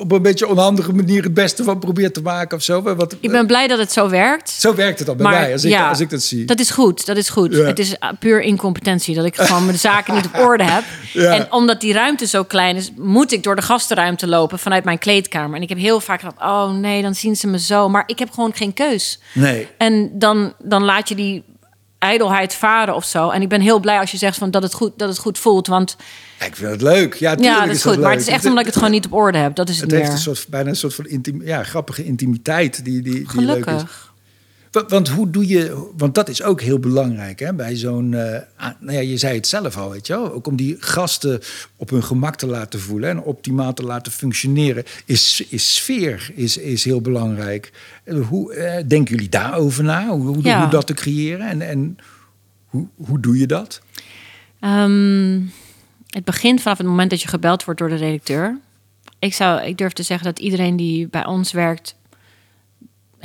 [0.00, 2.82] op een beetje onhandige manier het beste van probeert te maken of zo.
[2.82, 4.50] Wat, Ik ben blij dat het zo werkt.
[4.50, 6.44] Zo werkt het al bij mij, als ik, als ik dat zie.
[6.44, 7.54] Dat is goed, dat is goed.
[7.54, 7.64] Ja.
[7.64, 10.82] Het is puur incompetentie dat ik gewoon mijn zaken niet op orde heb.
[11.12, 11.32] Ja.
[11.34, 14.98] En omdat die ruimte zo klein is, moet ik door de gastenruimte lopen vanuit mijn
[14.98, 15.56] kleedkamer.
[15.56, 17.88] En ik heb heel vaak gedacht, oh nee, dan zien ze me zo.
[17.88, 19.18] Maar ik heb gewoon geen keus.
[19.34, 19.68] Nee.
[19.78, 21.44] En dan, dan laat je die
[21.98, 23.30] ijdelheid varen of zo.
[23.30, 25.38] En ik ben heel blij als je zegt van dat, het goed, dat het goed
[25.38, 25.66] voelt.
[25.66, 25.96] Want
[26.46, 27.14] ik vind het leuk.
[27.14, 28.00] Ja, dat is goed.
[28.00, 29.54] Maar het is echt omdat ik het gewoon niet op orde heb.
[29.54, 32.84] Dat is het, Het heeft een soort, bijna een soort van intiem, ja, grappige intimiteit
[32.84, 33.82] die, die, die leuk is.
[34.72, 38.40] Want, hoe doe je, want dat is ook heel belangrijk hè, bij zo'n, eh,
[38.80, 41.40] nou ja, je zei het zelf al, weet je wel, ook om die gasten
[41.76, 46.56] op hun gemak te laten voelen en optimaal te laten functioneren, is, is sfeer is,
[46.56, 47.72] is heel belangrijk.
[48.28, 50.08] Hoe eh, denken jullie daarover na?
[50.08, 50.60] Hoe, hoe, Ja.
[50.60, 51.96] hoe dat te creëren en, en
[52.66, 53.80] hoe, hoe doe je dat?
[54.60, 55.40] Ehm,
[56.08, 58.58] het begint vanaf het moment dat je gebeld wordt door de redacteur.
[59.18, 61.94] Ik, zou, ik durf te zeggen dat iedereen die bij ons werkt...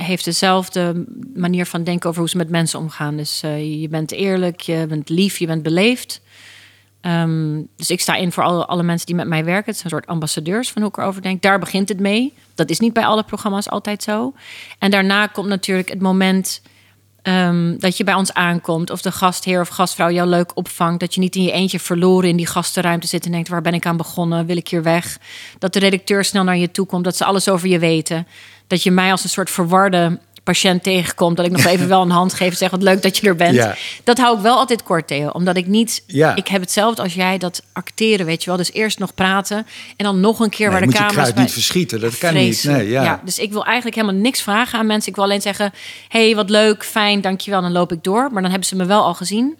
[0.04, 3.16] heeft dezelfde manier van denken over hoe ze met mensen omgaan.
[3.16, 6.20] Dus eh, je bent eerlijk, je bent lief, je bent beleefd.
[7.00, 9.66] Ehm, dus ik sta in voor alle, mensen die met mij werken.
[9.66, 11.42] Het zijn een soort ambassadeurs van hoe ik erover denk.
[11.42, 12.34] Daar begint het mee.
[12.54, 14.34] Dat is niet bij alle programma's altijd zo.
[14.78, 16.62] En daarna komt natuurlijk het moment
[17.22, 18.90] ehm, dat je bij ons aankomt.
[18.90, 21.00] Of de gastheer of gastvrouw jou leuk opvangt.
[21.00, 23.74] Dat je niet in je eentje verloren in die gastenruimte zit en denkt: waar ben
[23.74, 24.46] ik aan begonnen?
[24.46, 25.18] Wil ik hier weg?
[25.58, 27.04] Dat de redacteur snel naar je toe komt.
[27.04, 28.26] Dat ze alles over je weten.
[28.68, 31.36] Dat je mij als een soort verwarde patiënt tegenkomt.
[31.36, 33.36] Dat ik nog even wel een hand geef en zeg: wat leuk dat je er
[33.36, 33.54] bent.
[33.54, 33.74] Ja.
[34.04, 35.28] Dat hou ik wel altijd kort, Theo.
[35.28, 36.02] Omdat ik niet.
[36.06, 36.34] Ja.
[36.36, 38.56] Ik heb hetzelfde als jij dat acteren, weet je wel.
[38.58, 39.56] Dus eerst nog praten
[39.96, 42.00] en dan nog een keer Nee, waar de moet je camera's kruid bij- niet verschieten,
[42.00, 42.64] dat kan niet.
[42.64, 43.20] Nee, ja.
[43.24, 45.08] dus ik wil eigenlijk helemaal niks vragen aan mensen.
[45.08, 45.72] Ik wil alleen zeggen:
[46.08, 47.60] hey, wat leuk, fijn, dankjewel.
[47.60, 48.28] Dan loop ik door.
[48.32, 49.56] Maar dan hebben ze me wel al gezien.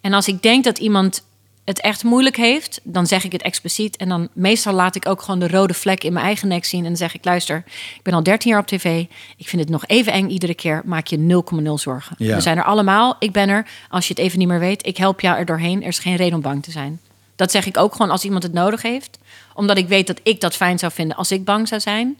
[0.00, 1.22] En als ik denk dat iemand
[1.64, 3.96] het echt moeilijk heeft, dan zeg ik het expliciet.
[3.96, 6.80] En dan meestal laat ik ook gewoon de rode vlek in mijn eigen nek zien.
[6.80, 9.04] En dan zeg ik: luister, ik ben al 13 jaar op tv.
[9.36, 10.82] Ik vind het nog even eng iedere keer.
[10.84, 12.16] Maak je 0,0 zorgen.
[12.18, 12.34] Ja.
[12.34, 13.16] We zijn er allemaal.
[13.18, 13.66] Ik ben er.
[13.88, 15.82] Als je het even niet meer weet, ik help jou er doorheen.
[15.82, 17.00] Er is geen reden om bang te zijn.
[17.36, 19.18] Dat zeg ik ook gewoon als iemand het nodig heeft.
[19.54, 22.18] Omdat ik weet dat ik dat fijn zou vinden als ik bang zou zijn.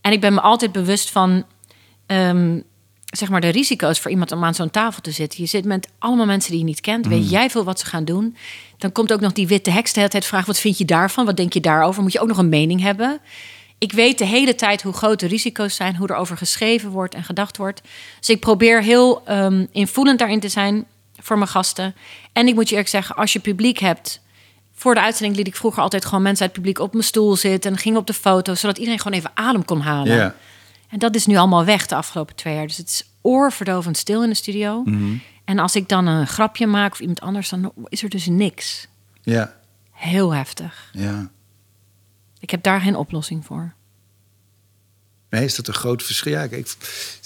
[0.00, 1.44] En ik ben me altijd bewust van
[2.06, 2.58] ehm,
[3.16, 5.42] zeg maar de risico's voor iemand om aan zo'n tafel te zitten.
[5.42, 7.06] Je zit met allemaal mensen die je niet kent.
[7.06, 8.36] Weet jij veel wat ze gaan doen?
[8.78, 11.24] Dan komt ook nog die witte heks de hele tijd vragen: wat vind je daarvan?
[11.24, 12.02] Wat denk je daarover?
[12.02, 13.20] Moet je ook nog een mening hebben?
[13.78, 17.14] Ik weet de hele tijd hoe groot de risico's zijn, hoe er over geschreven wordt
[17.14, 17.80] en gedacht wordt.
[18.18, 20.84] Dus ik probeer heel ehm, invoelend daarin te zijn
[21.20, 21.94] voor mijn gasten.
[22.32, 24.22] En ik moet je eerlijk zeggen, als je publiek hebt.
[24.74, 27.36] Voor de uitzending liet ik vroeger altijd gewoon mensen uit het publiek op mijn stoel
[27.36, 27.70] zitten.
[27.70, 30.16] En gingen op de foto, zodat iedereen gewoon even adem kon halen.
[30.16, 30.34] Ja.
[30.94, 32.66] En dat is nu allemaal weg de afgelopen twee jaar.
[32.66, 34.82] Dus het is oorverdovend stil in de studio.
[34.84, 35.14] Mhm.
[35.44, 38.86] En als ik dan een grapje maak of iemand anders, dan is er dus niks.
[39.22, 39.56] Ja,
[39.90, 40.90] Heel heftig.
[40.92, 41.30] ja.
[42.40, 43.72] Ik heb daar geen oplossing voor.
[45.30, 46.32] Nee, is dat een groot verschil?
[46.32, 46.74] Ja, ik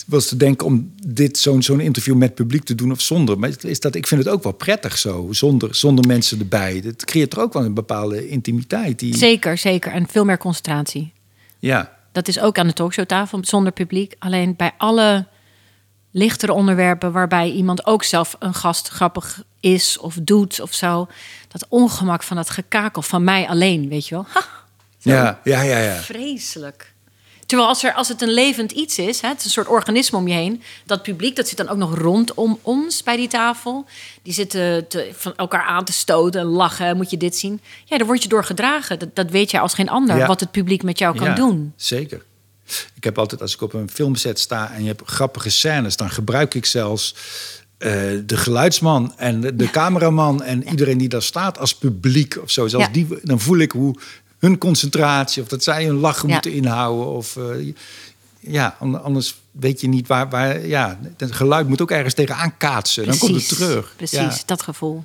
[0.07, 3.39] was te denken om dit zo'n zo'n interview met publiek te doen of zonder.
[3.39, 6.81] Maar is dat, ik vind het ook wel prettig zo, zonder, zonder mensen erbij.
[6.85, 8.99] Het creëert er ook wel een bepaalde intimiteit.
[8.99, 9.93] Die, Zeker, zeker.
[9.93, 11.13] En veel meer concentratie.
[11.59, 14.15] ja, Dat is ook aan de talkshowtafel zonder publiek.
[14.19, 15.27] Alleen bij alle
[16.11, 21.09] lichtere onderwerpen waarbij iemand ook zelf een gast grappig is of doet of zo.
[21.49, 24.27] Dat ongemak van dat gekakel van mij alleen, weet je wel.
[24.29, 24.45] Ha,
[24.99, 25.95] ja, ja, ja, ja.
[25.95, 26.93] Vreselijk.
[27.49, 30.19] Terwijl als, er, als het een levend iets is, hè, het is een soort organisme
[30.19, 30.63] om je heen.
[30.87, 33.87] Dat publiek, dat zit dan ook nog rondom ons bij die tafel.
[34.23, 36.97] Die zitten te, van elkaar aan te stoten en lachen.
[36.97, 37.61] Moet je dit zien?
[37.85, 38.99] Ja, daar word je door gedragen.
[38.99, 40.27] Dat, dat weet jij als geen ander, Ja.
[40.27, 41.73] wat het publiek met jou kan Ja, doen.
[41.77, 42.25] Zeker.
[42.95, 46.11] Ik heb altijd, als ik op een filmset sta en je hebt grappige scènes, dan
[46.11, 47.15] gebruik ik zelfs
[47.79, 47.91] eh,
[48.27, 52.67] de geluidsman en de, de cameraman en iedereen die daar staat als publiek of zo.
[52.67, 52.93] Zelfs Ja.
[52.93, 53.95] die, dan voel ik hoe
[54.39, 56.33] hun concentratie of dat zij hun lachen Ja.
[56.35, 57.07] moeten inhouden.
[57.07, 57.73] Of, eh,
[58.41, 60.29] ja, an- anders weet je niet waar.
[60.29, 63.07] waar ja, het geluid moet ook ergens tegenaan kaatsen.
[63.07, 63.93] Dan komt het terug.
[63.97, 64.43] Precies, Ja.
[64.47, 65.05] dat gevoel.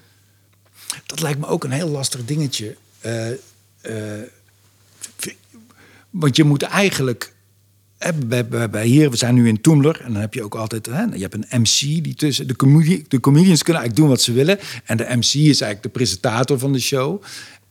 [1.05, 2.75] Dat lijkt me ook een heel lastig dingetje.
[2.99, 3.37] Eh, eh,
[6.09, 7.31] want je moet eigenlijk.
[8.25, 10.01] Bij, hier, we zijn nu in Toemler.
[10.01, 10.85] En dan heb je ook altijd.
[10.85, 12.47] Hè, je hebt een MC die tussen.
[12.47, 14.59] De, comedi de comedians kunnen eigenlijk doen wat ze willen.
[14.85, 17.23] En de MC is eigenlijk de presentator van de show.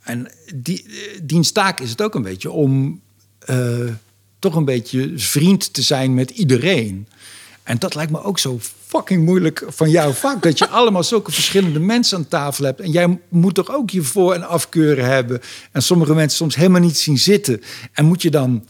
[0.03, 0.87] En die,
[1.23, 3.01] diens taak is het ook een beetje om.
[3.39, 3.79] eh,
[4.39, 7.09] toch een beetje vriend te zijn met iedereen.
[7.63, 10.43] En dat lijkt me ook zo fucking moeilijk van jouw vak.
[10.43, 12.81] Dat je allemaal zulke verschillende mensen aan tafel hebt.
[12.81, 15.41] En jij moet toch ook je voor- en afkeuren hebben.
[15.73, 17.61] En sommige mensen soms helemaal niet zien zitten.
[17.93, 18.65] En moet je dan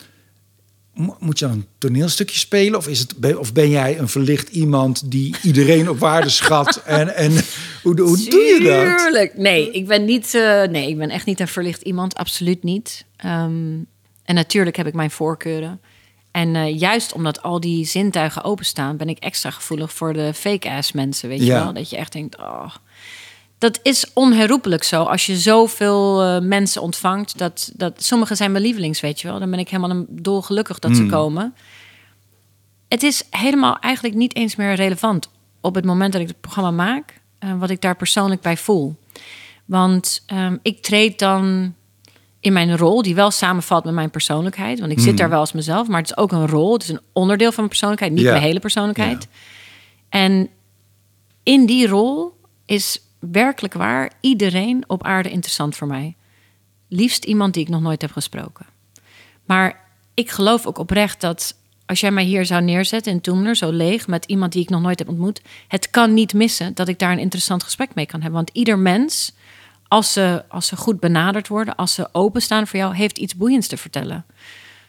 [1.18, 2.78] moet je dan een toneelstukje spelen?
[2.78, 6.82] Of, is het, ben- of ben jij een verlicht iemand die iedereen op waarde schat?
[6.84, 7.32] En, en
[7.82, 8.98] hoe, hoe doe je dat?
[8.98, 9.36] Tuurlijk.
[9.36, 10.34] Nee, ik ben niet.
[10.34, 12.14] eh, nee, ik ben echt niet een verlicht iemand.
[12.14, 13.04] Absoluut niet.
[13.16, 13.78] Ehm,
[14.24, 15.80] en natuurlijk heb ik mijn voorkeuren.
[16.30, 20.92] En eh, juist omdat al die zintuigen openstaan, ben ik extra gevoelig voor de fake-ass
[20.92, 21.28] mensen.
[21.28, 21.72] Weet je wel?
[21.72, 22.74] Dat je echt denkt, oh.
[23.62, 25.02] Dat is onherroepelijk zo.
[25.02, 29.38] Als je zoveel eh, mensen ontvangt, dat, dat sommige zijn mijn lievelings, weet je wel.
[29.38, 31.54] Dan ben ik helemaal dolgelukkig dat ze komen.
[32.88, 35.28] Het is helemaal eigenlijk niet eens meer relevant
[35.60, 38.96] op het moment dat ik het programma maak, eh, wat ik daar persoonlijk bij voel.
[39.64, 41.74] Want ehm, ik treed dan
[42.40, 44.80] in mijn rol, die wel samenvalt met mijn persoonlijkheid.
[44.80, 46.72] Want ik zit daar wel als mezelf, maar het is ook een rol.
[46.72, 49.28] Het is een onderdeel van mijn persoonlijkheid, niet mijn hele persoonlijkheid.
[50.08, 50.48] En
[51.42, 56.16] in die rol is werkelijk waar iedereen op aarde interessant voor mij.
[56.88, 58.66] Liefst iemand die ik nog nooit heb gesproken.
[59.44, 59.80] Maar
[60.14, 61.54] ik geloof ook oprecht dat
[61.86, 64.82] als jij mij hier zou neerzetten in Toemler, zo leeg, met iemand die ik nog
[64.82, 68.20] nooit heb ontmoet, het kan niet missen dat ik daar een interessant gesprek mee kan
[68.20, 68.38] hebben.
[68.44, 69.32] Want ieder mens,
[69.88, 73.68] als ze, als ze goed benaderd worden, als ze openstaan voor jou, heeft iets boeiends
[73.68, 74.24] te vertellen.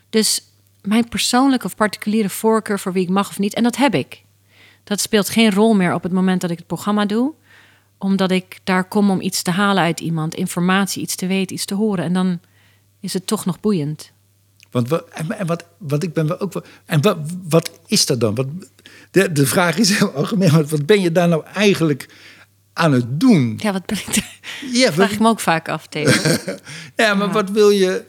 [0.09, 0.41] Dus
[0.81, 4.23] mijn persoonlijke of particuliere voorkeur voor wie ik mag of niet, en dat heb ik.
[4.83, 7.33] Dat speelt geen rol meer op het moment dat ik het programma doe,
[8.03, 11.65] omdat ik daar kom om iets te halen uit iemand, informatie, iets te weten, iets
[11.65, 12.05] te horen.
[12.05, 12.39] En dan
[12.99, 14.11] is het toch nog boeiend.
[14.71, 16.63] Want wat, en, wat, wat ik ben wel ook wel.
[16.85, 18.35] En wat, wat is dat dan?
[18.35, 18.47] Wat,
[19.11, 22.09] de, de vraag is heel algemeen, maar wat ben je daar nou eigenlijk
[22.73, 23.59] aan het doen?
[23.61, 24.39] Ja, wat ben ik daar?
[24.71, 26.11] Ja, vraag wat, ik me ook vaak af, Theo.
[26.95, 28.03] ja maar wat wil je.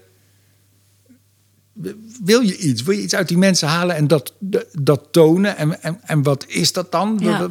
[2.25, 2.83] Wil je iets?
[2.83, 4.35] Wil je iets uit die mensen halen en dat,
[4.73, 5.57] dat tonen?
[5.57, 7.19] En, en, en wat is dat dan?
[7.21, 7.49] Ja.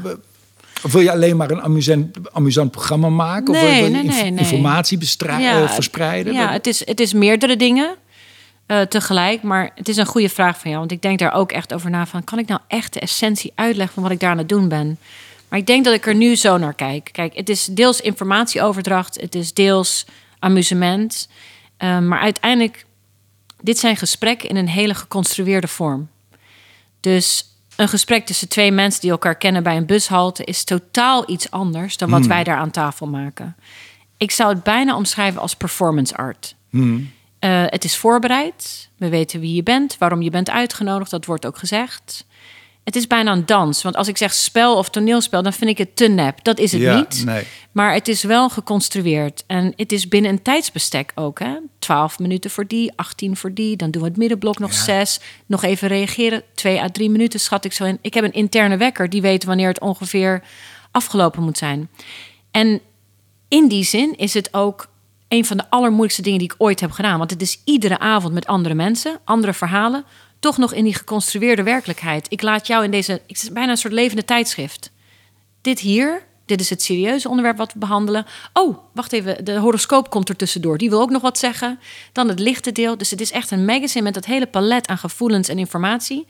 [0.83, 3.53] Of wil je alleen maar een amusant, amusant programma maken?
[3.53, 4.39] of wil je nee, nee, nee.
[4.39, 6.33] informatie eh, verspreiden?
[6.33, 7.95] Ja, het is, het is meerdere dingen
[8.65, 9.41] eh, tegelijk.
[9.41, 10.79] Maar het is een goede vraag van jou.
[10.79, 12.23] Want ik denk daar ook echt over na van...
[12.23, 14.97] kan ik nou echt de essentie uitleggen van wat ik daar aan het doen ben?
[15.49, 17.09] Maar ik denk dat ik er nu zo naar kijk.
[17.11, 19.21] Kijk, het is deels informatieoverdracht.
[19.21, 20.05] Het is deels
[20.39, 21.29] amusement.
[21.77, 22.85] Eh, maar uiteindelijk...
[23.61, 26.09] dit zijn gesprekken in een hele geconstrueerde vorm.
[26.99, 31.51] Dus een gesprek tussen twee mensen die elkaar kennen bij een bushalte is totaal iets
[31.51, 33.55] anders dan wat wij daar aan tafel maken.
[34.17, 36.55] Ik zou het bijna omschrijven als performance art.
[37.39, 38.89] Eh, het is voorbereid.
[38.97, 41.11] We weten wie je bent, waarom je bent uitgenodigd.
[41.11, 42.25] Dat wordt ook gezegd.
[42.83, 43.81] Het is bijna een dans.
[43.81, 46.43] Want als ik zeg spel of toneelspel, dan vind ik het te nep.
[46.43, 47.21] Dat is het Ja, niet.
[47.25, 47.43] nee.
[47.71, 49.43] Maar het is wel geconstrueerd.
[49.47, 51.39] En het is binnen een tijdsbestek ook.
[51.39, 51.55] Hè?
[51.79, 53.75] 12 minuten voor die, 18 voor die.
[53.77, 54.83] Dan doen we het middenblok nog Ja.
[54.83, 55.19] zes.
[55.45, 56.43] Nog even reageren.
[56.53, 57.97] 2 à 3 minuten schat ik zo in.
[58.01, 60.43] Ik heb een interne wekker die weet wanneer het ongeveer
[60.91, 61.89] afgelopen moet zijn.
[62.51, 62.79] En
[63.47, 64.87] in die zin is het ook
[65.27, 67.17] een van de allermoeilijkste dingen die ik ooit heb gedaan.
[67.17, 70.03] Want het is iedere avond met andere mensen, andere verhalen.
[70.43, 72.25] Toch nog in die geconstrueerde werkelijkheid.
[72.29, 73.11] Ik laat jou in deze.
[73.11, 74.91] Het is bijna een soort levende tijdschrift.
[75.61, 78.25] Dit hier, dit is het serieuze onderwerp wat we behandelen.
[78.53, 80.77] Oh, wacht even, de horoscoop komt er tussendoor.
[80.77, 81.79] Die wil ook nog wat zeggen.
[82.11, 82.97] Dan het lichte deel.
[82.97, 86.27] Dus het is echt een magazine met dat hele palet aan gevoelens en informatie.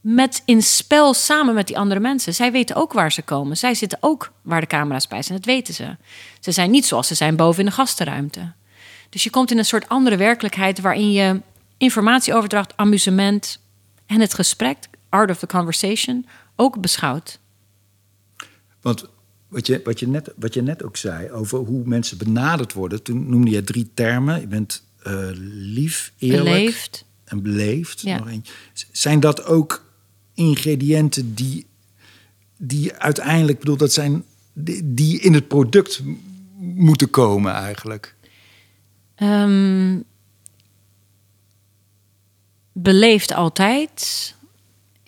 [0.00, 2.34] Met in spel samen met die andere mensen.
[2.34, 3.56] Zij weten ook waar ze komen.
[3.56, 5.38] Zij zitten ook waar de camera's bij zijn.
[5.38, 5.96] Dat weten ze.
[6.40, 8.52] Ze zijn niet zoals ze zijn boven in de gastenruimte.
[9.10, 11.40] Dus je komt in een soort andere werkelijkheid waarin je
[11.76, 13.60] informatieoverdracht, amusement
[14.06, 14.76] en het gesprek,
[15.08, 17.40] art of the conversation, ook beschouwt.
[18.80, 19.04] Want
[19.48, 23.02] wat je, wat, je net, wat je net ook zei over hoe mensen benaderd worden,
[23.02, 24.40] toen noemde je drie termen.
[24.40, 27.04] Je bent eh, lief, eerlijk Beleefd.
[27.24, 28.00] en beleefd.
[28.00, 28.18] Ja.
[28.18, 28.40] Nog
[28.92, 29.84] Zijn dat ook
[30.34, 31.66] ingrediënten die,
[32.56, 36.02] die uiteindelijk, bedoel, dat zijn die, die in het product
[36.58, 38.14] moeten komen eigenlijk?
[39.14, 40.00] Ehm,
[42.82, 44.34] beleefd altijd.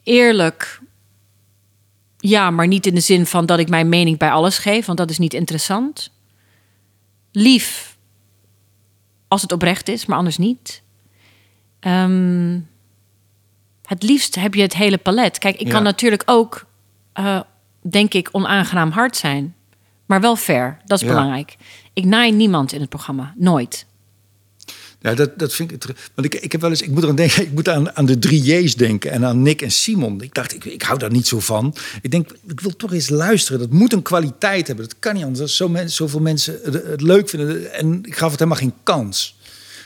[0.02, 0.81] Eerlijk.
[2.18, 4.98] Ja, maar niet in de zin van dat ik mijn mening bij alles geef, want
[4.98, 6.11] dat is niet interessant.
[7.33, 7.96] Lief.
[9.28, 10.83] Als het oprecht is, maar anders niet.
[11.81, 12.61] Ehm,
[13.85, 15.38] het liefst heb je het hele palet.
[15.38, 15.72] Kijk, ik Ja.
[15.72, 16.66] kan natuurlijk ook,
[17.12, 17.40] eh,
[17.81, 19.54] denk ik, onaangenaam hard zijn.
[20.07, 20.78] Maar wel fair.
[20.85, 21.12] Dat is Ja.
[21.14, 21.57] belangrijk.
[21.92, 23.35] Ik naai niemand in het programma.
[23.37, 23.87] Nooit.
[25.01, 25.85] Ja, dat, dat vind ik.
[26.15, 26.83] Want ik, ik heb wel eens.
[26.83, 27.43] Ik moet eraan denken.
[27.49, 30.21] Ik moet aan, aan de drie J's denken en aan Nick en Simon.
[30.21, 31.75] Ik dacht, ik, ik hou daar niet zo van.
[32.03, 33.59] Ik denk, ik wil toch eens luisteren.
[33.61, 34.85] Dat moet een kwaliteit hebben.
[34.85, 35.57] Dat kan niet anders.
[35.57, 37.73] Zo zoveel mensen het, het leuk vinden.
[37.73, 39.37] En ik gaf het helemaal geen kans.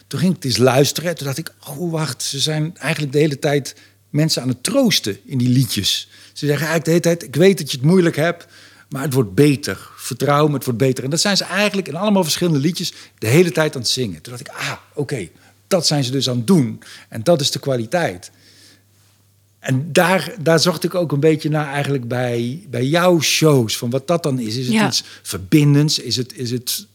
[0.06, 1.10] Toen ging ik eens luisteren.
[1.10, 3.74] En toen dacht ik, oh wacht, ze zijn eigenlijk de hele tijd
[4.10, 6.08] mensen aan het troosten in die liedjes.
[6.32, 8.46] Ze zeggen eigenlijk de hele tijd, ik weet dat je het moeilijk hebt,
[8.92, 9.90] maar het wordt beter.
[9.96, 11.04] Vertrouw me, het wordt beter.
[11.04, 14.20] En dat zijn ze eigenlijk in allemaal verschillende liedjes de hele tijd aan het zingen.
[14.22, 15.28] Toen dacht ik, ah, oké,
[15.66, 16.82] dat zijn ze dus aan het doen.
[17.08, 18.30] En dat is de kwaliteit.
[19.58, 23.76] En daar, daar zocht ik ook een beetje naar eigenlijk bij, bij jouw shows.
[23.78, 24.56] Van wat dat dan is.
[24.56, 24.86] Is het Ja.
[24.86, 25.98] iets verbindends?
[25.98, 26.86] Is het, is het,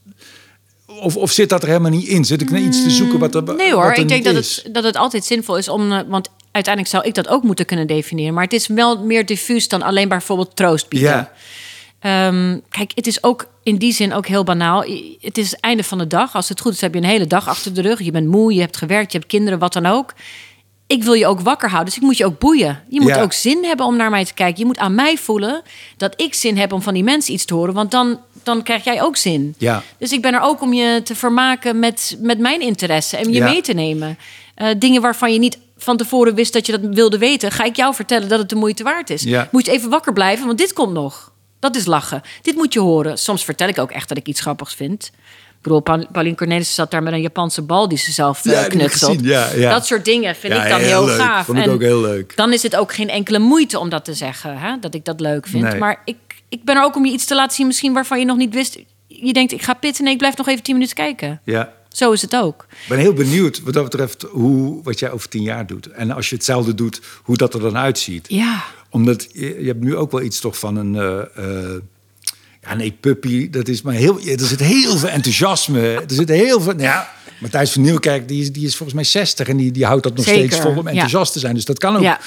[0.85, 2.25] of, of zit dat er helemaal niet in?
[2.25, 4.69] Zit ik naar iets te zoeken wat er Nee hoor, er ik denk dat het,
[4.71, 5.91] dat het altijd zinvol is om...
[5.91, 8.33] eh, Want uiteindelijk zou ik dat ook moeten kunnen definiëren.
[8.33, 11.09] Maar het is wel meer diffuus dan alleen maar bijvoorbeeld troost bieden.
[11.09, 11.33] Ja,
[11.99, 14.83] Ehm, kijk, het is ook in die zin ook heel banaal.
[15.21, 16.35] Het is het einde van de dag.
[16.35, 18.01] Als het goed is, heb je een hele dag achter de rug.
[18.01, 20.13] Je bent moe, je hebt gewerkt, je hebt kinderen, wat dan ook.
[20.87, 22.83] Ik wil je ook wakker houden, dus ik moet je ook boeien.
[22.89, 23.21] Je moet Ja.
[23.21, 24.59] ook zin hebben om naar mij te kijken.
[24.59, 25.61] Je moet aan mij voelen
[25.97, 27.73] dat ik zin heb om van die mensen iets te horen.
[27.73, 29.55] Want dan, dan krijg jij ook zin.
[29.57, 29.83] ja.
[29.97, 33.37] Dus ik ben er ook om je te vermaken met, met mijn interesse en je
[33.39, 33.43] Ja.
[33.49, 34.17] mee te nemen.
[34.55, 37.75] Eh, dingen waarvan je niet van tevoren wist dat je dat wilde weten, ga ik
[37.75, 39.21] jou vertellen dat het de moeite waard is.
[39.23, 39.47] Ja.
[39.51, 41.31] Moet je even wakker blijven, want dit komt nog.
[41.59, 42.21] Dat is lachen.
[42.41, 43.17] Dit moet je horen.
[43.17, 45.11] Soms vertel ik ook echt dat ik iets grappigs vind.
[45.47, 48.51] Ik bedoel, Pa- Pauline Cornelissen zat daar met een Japanse bal die ze zelf eh,
[48.51, 49.11] Ja, knutselt.
[49.11, 49.25] gezien.
[49.27, 49.69] Ja, ja.
[49.71, 51.19] Dat soort dingen vind ik dan heel heel, leuk.
[51.19, 51.45] gaaf.
[51.45, 52.35] Vond ik En ook heel leuk.
[52.35, 54.79] Dan is het ook geen enkele moeite om dat te zeggen, hè?
[54.79, 55.63] dat ik dat leuk vind.
[55.63, 55.79] Nee.
[55.79, 56.15] Maar ik,
[56.49, 58.53] ik ben er ook om je iets te laten zien, misschien waarvan je nog niet
[58.53, 58.77] wist.
[59.07, 61.41] Je denkt, ik ga pitten en ik blijf nog even tien minuten kijken.
[61.43, 61.75] ja.
[61.87, 62.65] Zo is het ook.
[62.69, 65.87] Ik ben heel benieuwd wat dat betreft hoe, wat jij over tien jaar doet.
[65.87, 68.25] En als je hetzelfde doet, hoe dat er dan uitziet.
[68.29, 70.95] Ja, Omdat je, je hebt nu ook wel iets toch van een...
[71.35, 71.81] eh,
[72.61, 74.19] ja, nee, puppy, dat is maar heel...
[74.19, 75.81] Er zit heel veel enthousiasme.
[75.81, 76.71] Er zit heel veel...
[76.73, 79.47] nou Ja, Matthijs van Nieuwkerk, die is, die is volgens mij 60...
[79.47, 80.89] en die, die houdt dat nog Zeker, steeds vol om ja.
[80.91, 81.53] enthousiast te zijn.
[81.53, 82.19] Dus dat kan ook, Ja.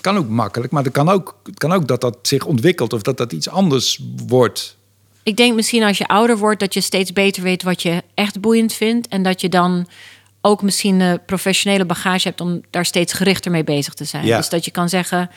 [0.00, 0.72] kan ook makkelijk.
[0.72, 2.92] Maar het kan ook, het kan ook dat dat zich ontwikkelt...
[2.92, 4.76] of dat dat iets anders wordt.
[5.22, 8.40] ik denk misschien als je ouder wordt dat je steeds beter weet wat je echt
[8.40, 9.08] boeiend vindt.
[9.08, 9.88] En dat je dan
[10.40, 14.26] ook misschien de professionele bagage hebt om daar steeds gerichter mee bezig te zijn.
[14.26, 14.36] Ja.
[14.36, 15.30] Dus dat je kan zeggen,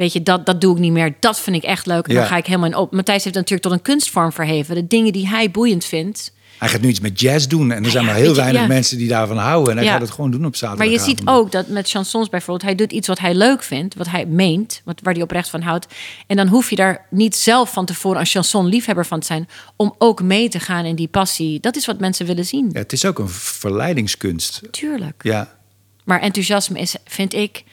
[0.00, 1.14] weet je, dat, dat doe ik niet meer.
[1.20, 2.06] Dat vind ik echt leuk.
[2.06, 2.18] En Ja.
[2.20, 2.92] daar ga ik helemaal in op.
[2.92, 4.74] Matthijs heeft natuurlijk tot een kunstvorm verheven.
[4.74, 6.32] De dingen die hij boeiend vindt.
[6.58, 7.72] Hij gaat nu iets met jazz doen.
[7.72, 8.66] En er zijn maar heel je, weinig ja.
[8.66, 9.70] mensen die daarvan houden.
[9.72, 10.92] En hij gaat het gewoon doen op Maar zaterdag.
[10.92, 14.08] je ziet ook dat met chansons bijvoorbeeld, hij doet iets wat hij leuk vindt, wat
[14.08, 15.86] hij meent, wat, waar hij oprecht van houdt.
[16.26, 19.94] En dan hoef je daar niet zelf van tevoren een chanson-liefhebber van te zijn, om
[19.98, 21.60] ook mee te gaan in die passie.
[21.60, 22.70] Dat is wat mensen willen zien.
[22.72, 24.60] Het is ook een verleidingskunst.
[24.70, 25.20] Tuurlijk.
[25.22, 25.56] Ja,
[26.04, 27.64] Maar enthousiasme is, vind ik,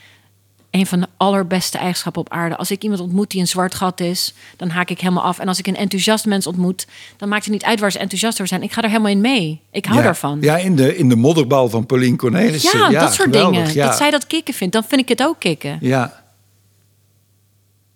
[0.71, 2.57] een van de allerbeste eigenschappen op aarde.
[2.57, 5.39] Als ik iemand ontmoet die een zwart gat is, dan haak ik helemaal af.
[5.39, 8.33] En als ik een enthousiast mens ontmoet, dan maakt het niet uit waar ze enthousiast
[8.33, 8.63] over zijn.
[8.63, 9.61] Ik ga er helemaal in mee.
[9.71, 10.03] Ik hou ja.
[10.03, 10.37] daarvan.
[10.41, 12.79] Ja, in de, in de modderbal van Pauline Cornelissen.
[12.79, 13.73] Ja, dat soort geweldig, dingen.
[13.73, 13.87] Ja.
[13.87, 15.77] Dat zij dat kicken vindt, dan vind ik het ook kicken.
[15.81, 16.25] Ja.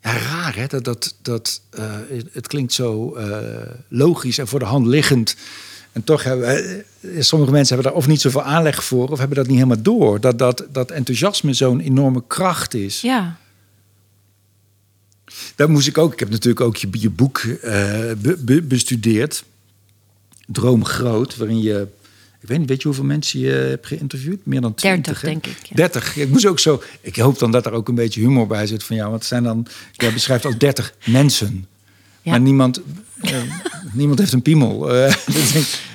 [0.02, 0.68] Ja, raar hè.
[0.68, 3.38] Dat, dat, dat, eh, het- het klinkt zo eh,
[3.88, 5.36] logisch en voor de hand liggend.
[5.92, 9.10] En toch hebben eh, sommige mensen hebben daar of niet zoveel aanleg voor...
[9.10, 10.20] of hebben dat niet helemaal door.
[10.20, 13.02] Dat, dat, dat enthousiasme zo'n enorme kracht is.
[13.02, 13.38] Ja.
[15.56, 16.14] Daar moest ik ook...
[16.14, 17.72] Ik heb natuurlijk ook je, je boek eh,
[18.18, 19.44] be- be- bestudeerd.
[20.48, 21.88] Droom Groot, waarin je...
[22.42, 24.46] Ik weet niet, weet je hoeveel mensen je hebt geïnterviewd?
[24.46, 25.28] Meer dan 20, 30, hè?
[25.28, 25.76] denk ik, ja.
[25.76, 26.16] 30.
[26.18, 26.84] Ik moest ook zo...
[27.02, 29.10] Ik hoop dan dat er ook een beetje humor bij zit van jou.
[29.10, 29.68] Want het zijn dan...
[29.92, 31.66] Jij beschrijft als 30 mensen.
[32.22, 32.32] Ja.
[32.32, 32.84] Maar niemand, eh,
[33.94, 34.94] niemand heeft een piemel.
[34.96, 35.14] Eh,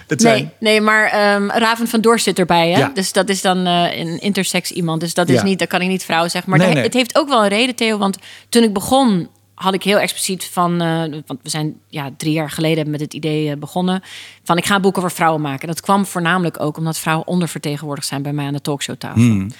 [0.06, 2.70] het zijn, Nee, nee, maar ehm, Raven van Dorst zit erbij.
[2.70, 2.78] Hè?
[2.78, 2.90] Ja.
[2.94, 5.00] Dus dat is dan eh, een intersex iemand.
[5.00, 5.42] Dus dat is Ja.
[5.42, 6.50] niet, dat kan ik niet vrouw zeggen.
[6.50, 6.82] Maar Nee, de- nee.
[6.84, 7.98] het heeft ook wel een reden, Theo.
[7.98, 10.80] Want toen ik begon, had ik heel expliciet van...
[10.80, 14.02] eh, want we zijn ja, drie jaar geleden met het idee eh, begonnen...
[14.44, 15.60] van ik ga een boek over vrouwen maken.
[15.60, 18.22] En dat kwam voornamelijk ook omdat vrouwen ondervertegenwoordigd zijn...
[18.22, 19.20] bij mij aan de talkshowtafel.
[19.22, 19.50] Hmm.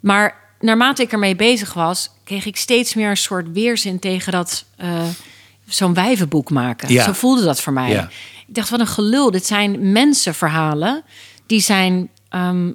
[0.00, 2.10] Maar naarmate ik ermee bezig was...
[2.24, 4.64] kreeg ik steeds meer een soort weerzin tegen dat...
[5.68, 6.92] zo'n wijvenboek maken.
[6.92, 7.04] Ja.
[7.04, 7.90] Zo voelde dat voor mij.
[7.90, 8.08] Ja.
[8.46, 9.30] Ik dacht, wat een gelul.
[9.30, 11.02] Dit zijn mensenverhalen.
[11.46, 12.08] Die zijn...
[12.28, 12.70] ehm,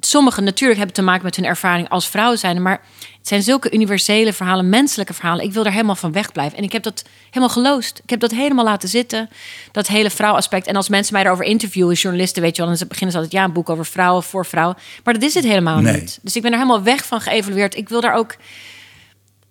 [0.00, 2.62] sommige natuurlijk hebben te maken met hun ervaring als vrouw zijn.
[2.62, 2.80] Maar
[3.18, 5.44] het zijn zulke universele verhalen, menselijke verhalen.
[5.44, 6.58] Ik wil daar helemaal van wegblijven.
[6.58, 8.00] En ik heb dat helemaal geloosd.
[8.02, 9.28] Ik heb dat helemaal laten zitten.
[9.72, 10.66] Dat hele vrouwaspect.
[10.66, 13.44] En als mensen mij daarover interviewen, journalisten, weet je wel, dan beginnen ze altijd ja,
[13.44, 14.76] een boek over vrouwen voor vrouwen.
[15.04, 16.00] Maar dat is het helemaal Nee.
[16.00, 16.18] niet.
[16.22, 17.76] Dus ik ben er helemaal weg van geëvalueerd.
[17.76, 18.36] Ik wil daar ook.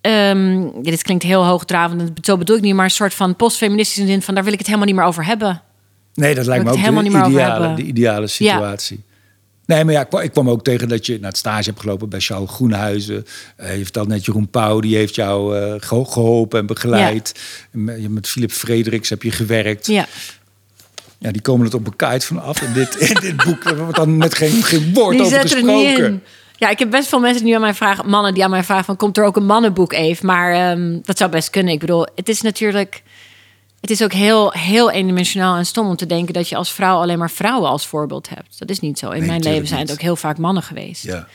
[0.06, 3.36] Ehm, ja, dit klinkt heel hoogdravend, en zo bedoel ik niet, maar een soort van
[3.36, 5.62] postfeministische zin van daar wil ik het helemaal niet meer over hebben.
[6.14, 7.84] nee, dat lijkt me ook het de helemaal niet meer over ideale, hebben.
[7.86, 9.04] de ideale situatie.
[9.66, 11.80] Nee, maar ja, ik kwam, ik kwam ook tegen dat je naar het stage hebt
[11.82, 13.26] gelopen bij Charles Groenhuizen.
[13.56, 17.40] Eh, je vertelt net Jeroen Pauw, die heeft jou eh, ge- geholpen en begeleid.
[17.72, 19.88] Met, met Philip Frederiks heb je gewerkt.
[19.88, 20.06] Ja.
[21.20, 22.62] Ja, die komen het op elkaar vanaf.
[22.62, 26.24] In dit, in dit boek wordt dan net geen, geen woord Die over er gesproken.
[26.58, 28.86] Ja, ik heb best veel mensen die aan mij vragen, mannen die aan mij vragen
[28.86, 30.26] van komt er ook een mannenboek even?
[30.26, 31.74] Maar ehm, dat zou best kunnen.
[31.74, 33.04] Ik bedoel, het is natuurlijk,
[33.82, 36.98] het is ook heel, heel eendimensionaal en stom om te denken dat je als vrouw
[36.98, 38.60] alleen maar vrouwen als voorbeeld hebt.
[38.60, 39.10] Dat is niet zo.
[39.10, 41.04] In Nee, mijn leven zijn het ook heel vaak mannen geweest.
[41.04, 41.28] Ja.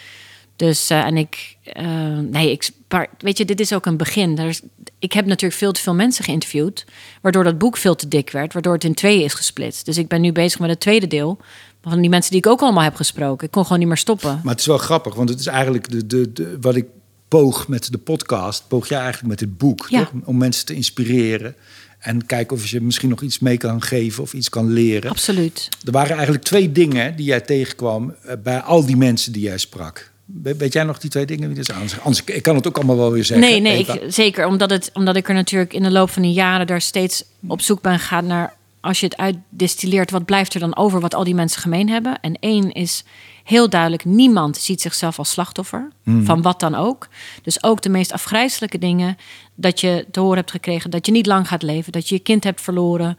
[0.56, 1.84] Dus eh, en ik, eh,
[2.18, 4.38] nee, ik, maar, weet je, dit is ook een begin.
[4.38, 4.60] Er is,
[4.98, 6.84] ik heb natuurlijk veel te veel mensen geïnterviewd,
[7.20, 9.84] waardoor dat boek veel te dik werd, waardoor het in tweeën is gesplitst.
[9.84, 11.38] Dus ik ben nu bezig met het tweede deel
[11.82, 13.46] van die mensen die ik ook allemaal heb gesproken.
[13.46, 14.40] Ik kon gewoon niet meer stoppen.
[14.42, 16.86] Maar het is wel grappig, want het is eigenlijk de, de, de, wat ik
[17.28, 19.98] poog met de podcast, poog jij eigenlijk met het boek, Ja.
[19.98, 20.12] toch?
[20.24, 21.54] Om mensen te inspireren
[21.98, 25.10] en kijken of je misschien nog iets mee kan geven of iets kan leren.
[25.10, 25.68] Absoluut.
[25.84, 29.58] Er waren eigenlijk twee dingen die jij tegenkwam eh, bij al die mensen die jij
[29.58, 30.10] sprak.
[30.42, 31.64] We- Weet jij nog die twee dingen?
[31.64, 31.78] zijn?
[32.02, 33.46] Anders, ik kan het ook allemaal wel weer zeggen.
[33.50, 34.46] Nee, nee, ik, zeker.
[34.46, 37.60] Omdat, het, omdat ik er natuurlijk in de loop van de jaren daar steeds op
[37.60, 38.58] zoek ben gegaan naar...
[38.80, 42.20] als je het uitdistilleert, wat blijft er dan over wat al die mensen gemeen hebben?
[42.20, 43.04] En één is
[43.44, 45.88] heel duidelijk, niemand ziet zichzelf als slachtoffer.
[46.04, 47.08] Van wat dan ook.
[47.42, 49.16] Dus ook de meest afgrijzelijke dingen...
[49.54, 51.92] dat je te horen hebt gekregen dat je niet lang gaat leven...
[51.92, 53.16] dat je je kind hebt verloren...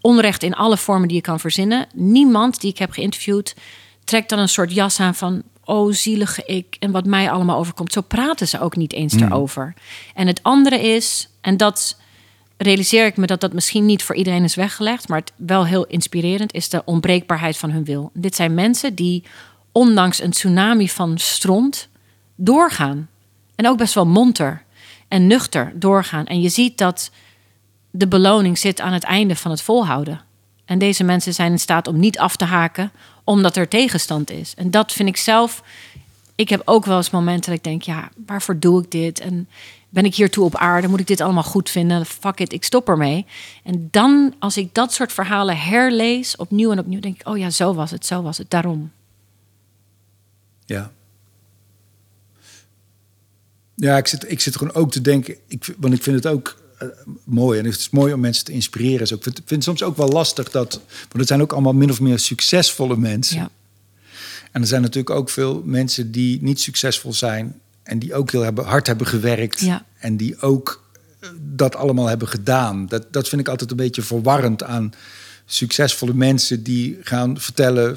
[0.00, 1.86] onrecht in alle vormen die je kan verzinnen.
[1.94, 3.54] Niemand die ik heb geïnterviewd
[4.04, 5.42] trekt dan een soort jas aan van...
[5.64, 7.92] oh, zielige ik en wat mij allemaal overkomt.
[7.92, 9.74] Zo praten ze ook niet eens erover.
[10.14, 11.96] En het andere is, en dat
[12.62, 15.08] realiseer ik me dat dat misschien niet voor iedereen is weggelegd...
[15.08, 18.10] maar het wel heel inspirerend is de onbreekbaarheid van hun wil.
[18.14, 19.24] Dit zijn mensen die
[19.72, 21.88] ondanks een tsunami van stront
[22.34, 23.08] doorgaan.
[23.54, 24.62] En ook best wel monter
[25.08, 26.26] en nuchter doorgaan.
[26.26, 27.10] En je ziet dat
[27.90, 30.20] de beloning zit aan het einde van het volhouden.
[30.64, 32.92] En deze mensen zijn in staat om niet af te haken,
[33.24, 34.54] omdat er tegenstand is.
[34.54, 35.62] En dat vind ik zelf.
[36.34, 39.20] Ik heb ook wel eens momenten dat ik denk: ja, waarvoor doe ik dit?
[39.20, 39.48] En
[39.92, 40.88] ben ik hiertoe op aarde?
[40.88, 42.06] Moet ik dit allemaal goed vinden?
[42.06, 43.26] Fuck it, ik stop ermee.
[43.64, 47.50] En dan, als ik dat soort verhalen herlees, opnieuw en opnieuw, denk ik: oh ja,
[47.50, 48.92] zo was het, zo was het, daarom.
[50.64, 50.92] Ja.
[53.74, 56.62] Ja, ik zit, ik zit gewoon ook te denken, ik, want ik vind het ook
[56.78, 56.88] eh,
[57.24, 57.58] mooi.
[57.58, 59.06] En het is mooi om mensen te inspireren.
[59.06, 59.14] Zo.
[59.14, 61.90] Ik vind, vind het soms ook wel lastig dat, want het zijn ook allemaal min
[61.90, 63.36] of meer succesvolle mensen.
[63.36, 63.50] Ja.
[64.52, 68.42] En er zijn natuurlijk ook veel mensen die niet succesvol zijn en die ook heel
[68.42, 69.84] hebben, hard hebben gewerkt Ja.
[69.98, 70.82] en die ook
[71.20, 72.86] eh, dat allemaal hebben gedaan.
[72.86, 74.92] Dat, dat vind ik altijd een beetje verwarrend aan
[75.46, 77.96] succesvolle mensen die gaan vertellen.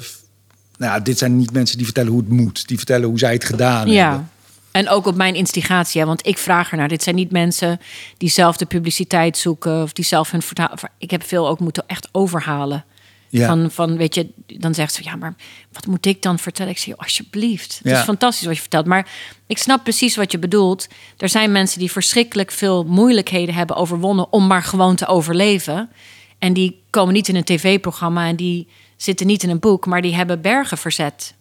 [0.78, 3.32] Nou, ja, dit zijn niet mensen die vertellen hoe het moet, die vertellen hoe zij
[3.32, 3.94] het gedaan hebben.
[3.94, 4.28] Ja.
[4.70, 6.88] En ook op mijn instigatie, hè, want ik vraag ernaar.
[6.88, 7.80] Dit zijn niet mensen
[8.18, 10.74] die zelf de publiciteit zoeken of die zelf hun verhaal.
[10.98, 12.84] Ik heb veel ook moeten echt overhalen.
[13.28, 13.46] Ja.
[13.46, 15.34] Van, van, weet je, dan zegt ze, ja, maar
[15.72, 16.72] wat moet ik dan vertellen?
[16.72, 17.78] Ik zeg, alsjeblieft.
[17.82, 17.98] Het Ja.
[17.98, 18.86] is fantastisch wat je vertelt.
[18.86, 19.08] Maar
[19.46, 20.86] ik snap precies wat je bedoelt.
[21.16, 25.90] Er zijn mensen die verschrikkelijk veel moeilijkheden hebben overwonnen om maar gewoon te overleven.
[26.38, 30.02] En die komen niet in een tv-programma en die zitten niet in een boek, maar
[30.02, 31.34] die hebben bergen verzet.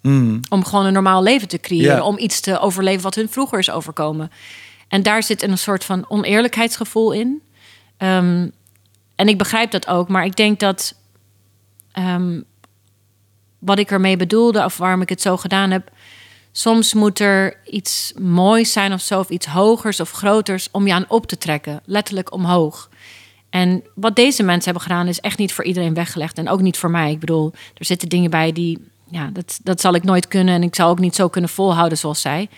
[0.49, 1.91] Om gewoon een normaal leven te creëren.
[1.95, 2.01] Mm.
[2.01, 2.07] Ja.
[2.07, 4.31] Om iets te overleven wat hun vroeger is overkomen.
[4.87, 7.41] En daar zit een soort van oneerlijkheidsgevoel in.
[7.97, 8.47] Ehm,
[9.15, 10.95] en ik begrijp dat ook, maar ik denk dat
[11.95, 12.41] ehm,
[13.59, 15.91] wat ik ermee bedoelde, of waarom ik het zo gedaan heb.
[16.51, 20.93] Soms moet er iets moois zijn of zo, of iets hogers of groters om je
[20.93, 21.81] aan op te trekken.
[21.85, 22.89] Letterlijk omhoog.
[23.49, 26.37] En wat deze mensen hebben gedaan, is echt niet voor iedereen weggelegd.
[26.37, 27.11] En ook niet voor mij.
[27.11, 28.87] Ik bedoel, er zitten dingen bij die.
[29.09, 30.53] Ja, dat, dat zal ik nooit kunnen.
[30.53, 32.49] En ik zal ook niet zo kunnen volhouden zoals zij.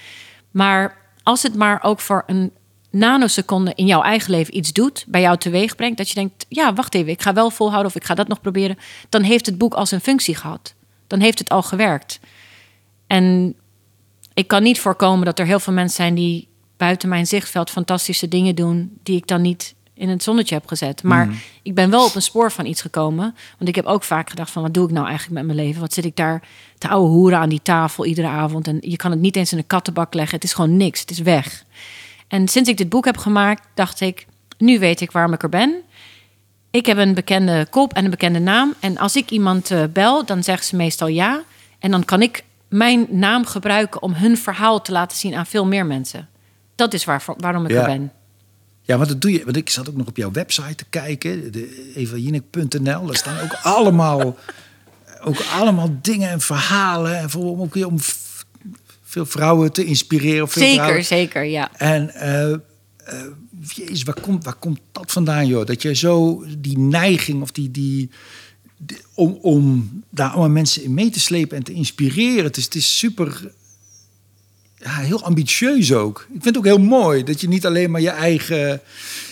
[0.51, 2.51] Maar als het maar ook voor een
[2.89, 6.73] nanoseconde in jouw eigen leven iets doet, bij jou teweeg brengt, dat je denkt: ja,
[6.73, 8.77] wacht even, ik ga wel volhouden of ik ga dat nog proberen.
[9.09, 10.73] Dan heeft het boek al zijn functie gehad.
[11.07, 12.19] Dan heeft het al gewerkt.
[13.07, 13.55] En
[14.33, 18.27] ik kan niet voorkomen dat er heel veel mensen zijn die buiten mijn zichtveld fantastische
[18.27, 21.03] dingen doen, die ik dan niet in het zonnetje heb gezet.
[21.03, 21.29] Maar
[21.61, 23.35] ik ben wel op een spoor van iets gekomen.
[23.57, 25.81] Want ik heb ook vaak gedacht van, wat doe ik nou eigenlijk met mijn leven?
[25.81, 26.43] Wat zit ik daar
[26.77, 28.67] te ouwe hoeren aan die tafel iedere avond?
[28.67, 30.35] En je kan het niet eens in een kattenbak leggen.
[30.35, 30.99] Het is gewoon niks.
[30.99, 31.65] Het is weg.
[32.27, 34.25] En sinds ik dit boek heb gemaakt, dacht ik,
[34.57, 35.75] nu weet ik waarom ik er ben.
[36.71, 38.73] Ik heb een bekende kop en een bekende naam.
[38.79, 41.43] En als ik iemand eh, bel, dan zegt ze meestal ja.
[41.79, 45.65] En dan kan ik mijn naam gebruiken om hun verhaal te laten zien aan veel
[45.65, 46.27] meer mensen.
[46.75, 47.79] Dat is waar, waarom ik Ja.
[47.79, 48.11] er ben.
[48.81, 49.43] Ja, want dat doe je.
[49.43, 53.05] Want ik zat ook nog op jouw website te kijken, de evajinek.nl.
[53.05, 54.37] Daar staan ook allemaal,
[55.27, 57.17] ook allemaal dingen en verhalen.
[57.17, 57.99] En voor, om, om
[59.17, 60.43] veel vrouwen te inspireren.
[60.43, 61.05] of Veel Zeker, vrouwen.
[61.05, 61.71] zeker, ja.
[61.77, 62.11] En
[63.75, 65.65] jezus, waar, komt, waar komt dat vandaan, joh?
[65.65, 67.71] Dat je zo die neiging of die.
[67.71, 68.09] die
[68.79, 72.43] die- om, om daar allemaal mensen in mee te slepen en te inspireren.
[72.43, 73.51] Het is, het is super.
[74.75, 76.19] Ja, heel ambitieus ook.
[76.19, 78.81] Ik vind het ook heel mooi dat je niet alleen maar je eigen,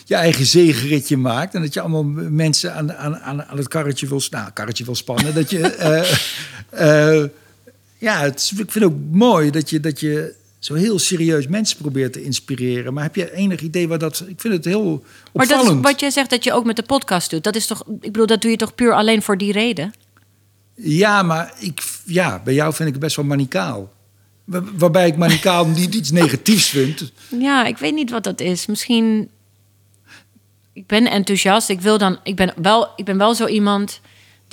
[0.05, 1.53] je eigen zegenritje maakt.
[1.55, 4.95] En dat je allemaal mensen aan, aan, aan, aan het karretje wil, nou, karretje wil
[4.95, 5.33] spannen.
[5.33, 5.59] dat je.
[6.69, 7.23] eh,
[8.05, 11.47] ja, het is, ik vind het ook mooi dat je, dat je zo heel serieus
[11.47, 12.93] mensen probeert te inspireren.
[12.93, 14.23] Maar heb je enig idee waar dat...
[14.27, 14.83] Ik vind het heel
[15.33, 15.67] Maar opvallend.
[15.67, 17.43] dat is wat jij zegt dat je ook met de podcast doet.
[17.43, 19.93] Dat is toch, ik bedoel, dat doe je toch puur alleen voor die reden?
[20.75, 23.93] Ja, maar ik, ja, bij jou vind ik het best wel manicaal.
[24.43, 27.11] Waar- Waarbij ik manicaal niet iets negatiefs vind.
[27.39, 28.65] Ja, ik weet niet wat dat is.
[28.65, 29.29] Misschien.
[30.73, 31.69] Ik ben enthousiast.
[31.69, 33.99] Ik, wil dan, ik, ben wel, ik ben wel zo iemand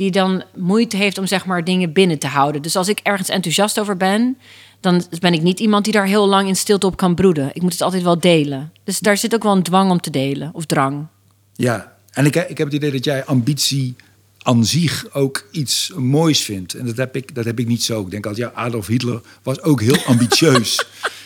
[0.02, 2.62] die dan moeite heeft om zeg maar dingen binnen te houden.
[2.62, 4.38] Dus als ik ergens enthousiast over ben,
[4.80, 7.50] dan ben ik niet iemand die daar heel lang in stilte op kan broeden.
[7.52, 8.72] Ik moet het altijd wel delen.
[8.84, 11.06] Dus daar zit ook wel een dwang om te delen, of drang.
[11.54, 13.96] Ja, en ik, ik heb het idee dat jij ambitie
[14.38, 16.74] aan zich ook iets moois vindt.
[16.74, 18.00] En dat heb ik, dat heb ik niet zo.
[18.00, 20.84] Ik denk altijd, ja, Adolf Hitler was ook heel ambitieus.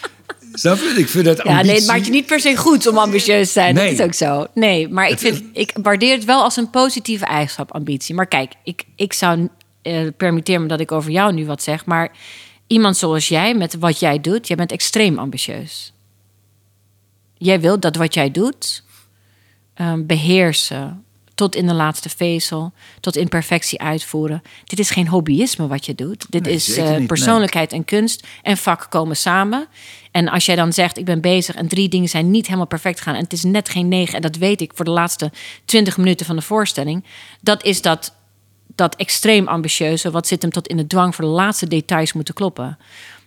[0.59, 0.95] Snap je?
[0.97, 1.59] Ik vind dat ambitie...
[1.59, 3.75] Ja, nee, het maakt je niet per se goed om ambitieus te zijn.
[3.75, 3.91] Nee.
[3.91, 4.47] Dat is ook zo.
[4.55, 8.15] Nee, maar ik, vind, ik waardeer het wel als een positieve eigenschap, ambitie.
[8.15, 9.49] Maar kijk, ik, ik zou...
[9.83, 12.11] Uh, permitteer me dat ik over jou nu wat zeg, maar
[12.67, 15.93] iemand zoals jij, met wat jij doet, jij bent extreem ambitieus.
[17.35, 18.83] Jij wilt dat wat jij doet
[19.81, 21.05] um, beheersen,
[21.37, 24.43] tot in de laatste vezel, tot in perfectie uitvoeren.
[24.65, 26.27] Dit is geen hobbyisme wat je doet.
[26.29, 29.67] Dit is uh, persoonlijkheid en kunst en vak komen samen.
[30.11, 33.01] En als jij dan zegt, ik ben bezig en drie dingen zijn niet helemaal perfect
[33.01, 35.33] gaan en het is net geen negen en dat weet ik voor de laatste
[35.65, 37.05] twintig minuten van de voorstelling,
[37.41, 38.15] dat is dat
[38.75, 42.35] dat extreem ambitieuze, wat zit hem tot in de dwang voor de laatste details moeten
[42.35, 42.79] kloppen.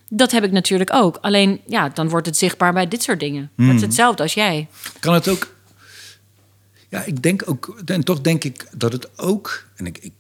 [0.10, 1.18] Dat heb ik natuurlijk ook.
[1.22, 3.51] Alleen, ja, dan wordt het zichtbaar bij dit soort dingen.
[3.55, 3.68] Mm.
[3.68, 4.68] Het is hetzelfde als jij.
[4.99, 5.57] Kan het ook...
[6.89, 7.81] Ja, ik denk ook...
[7.85, 9.65] En toch denk ik dat het ook...
[9.75, 10.11] En ik, ik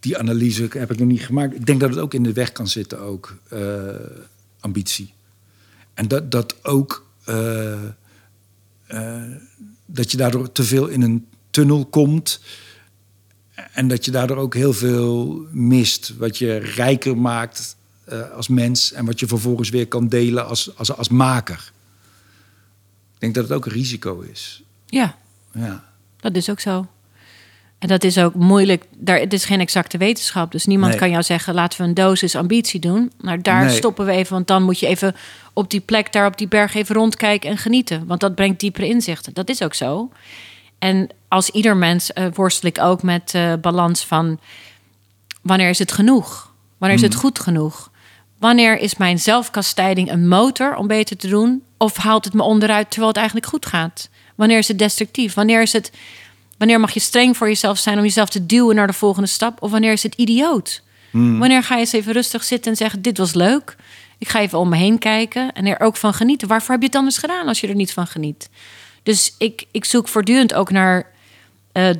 [0.00, 1.54] die analyse heb ik nog niet gemaakt.
[1.54, 3.88] Ik denk dat het ook in de weg kan zitten, ook uh,
[4.60, 5.12] ambitie.
[5.94, 7.06] En dat, dat ook...
[7.28, 7.82] Uh,
[8.88, 9.22] uh,
[9.86, 12.40] dat je daardoor te veel in een tunnel komt
[13.72, 16.14] en dat je daardoor ook heel veel mist.
[16.16, 17.76] Wat je rijker maakt
[18.34, 18.92] als mens.
[18.92, 21.72] En wat je vervolgens weer kan delen als, als, als maker.
[23.14, 24.62] Ik denk dat het ook een risico is.
[24.86, 25.18] Ja,
[25.52, 25.87] ja.
[26.20, 26.86] Dat is ook zo.
[27.78, 28.84] En dat is ook moeilijk.
[28.96, 30.52] Daar, het is geen exacte wetenschap.
[30.52, 33.12] Dus niemand kan jou zeggen: laten we een dosis ambitie doen.
[33.20, 34.32] Maar daar stoppen we even.
[34.32, 35.16] Want dan moet je even
[35.52, 38.06] op die plek, daar op die berg, even rondkijken en genieten.
[38.06, 39.34] Want dat brengt diepere inzichten.
[39.34, 40.10] Dat is ook zo.
[40.78, 44.40] En als ieder mens uh, worstel ik ook met de uh, balans van
[45.42, 46.52] wanneer is het genoeg?
[46.78, 47.22] Wanneer is het hmm.
[47.22, 47.90] goed genoeg?
[48.38, 51.62] Wanneer is mijn zelfkastijding een motor om beter te doen?
[51.76, 54.08] Of haalt het me onderuit terwijl het eigenlijk goed gaat?
[54.38, 55.34] Wanneer is het destructief?
[55.34, 55.92] Wanneer, is het,
[56.58, 59.62] wanneer mag je streng voor jezelf zijn om jezelf te duwen naar de volgende stap?
[59.62, 60.82] Of wanneer is het idioot?
[61.10, 61.38] Hmm.
[61.38, 63.76] Wanneer ga je eens even rustig zitten en zeggen: Dit was leuk.
[64.18, 66.48] Ik ga even om me heen kijken en er ook van genieten.
[66.48, 68.50] Waarvoor heb je het anders gedaan als je er niet van geniet?
[69.02, 71.06] Dus ik, ik zoek voortdurend ook naar,
[71.72, 71.90] uh,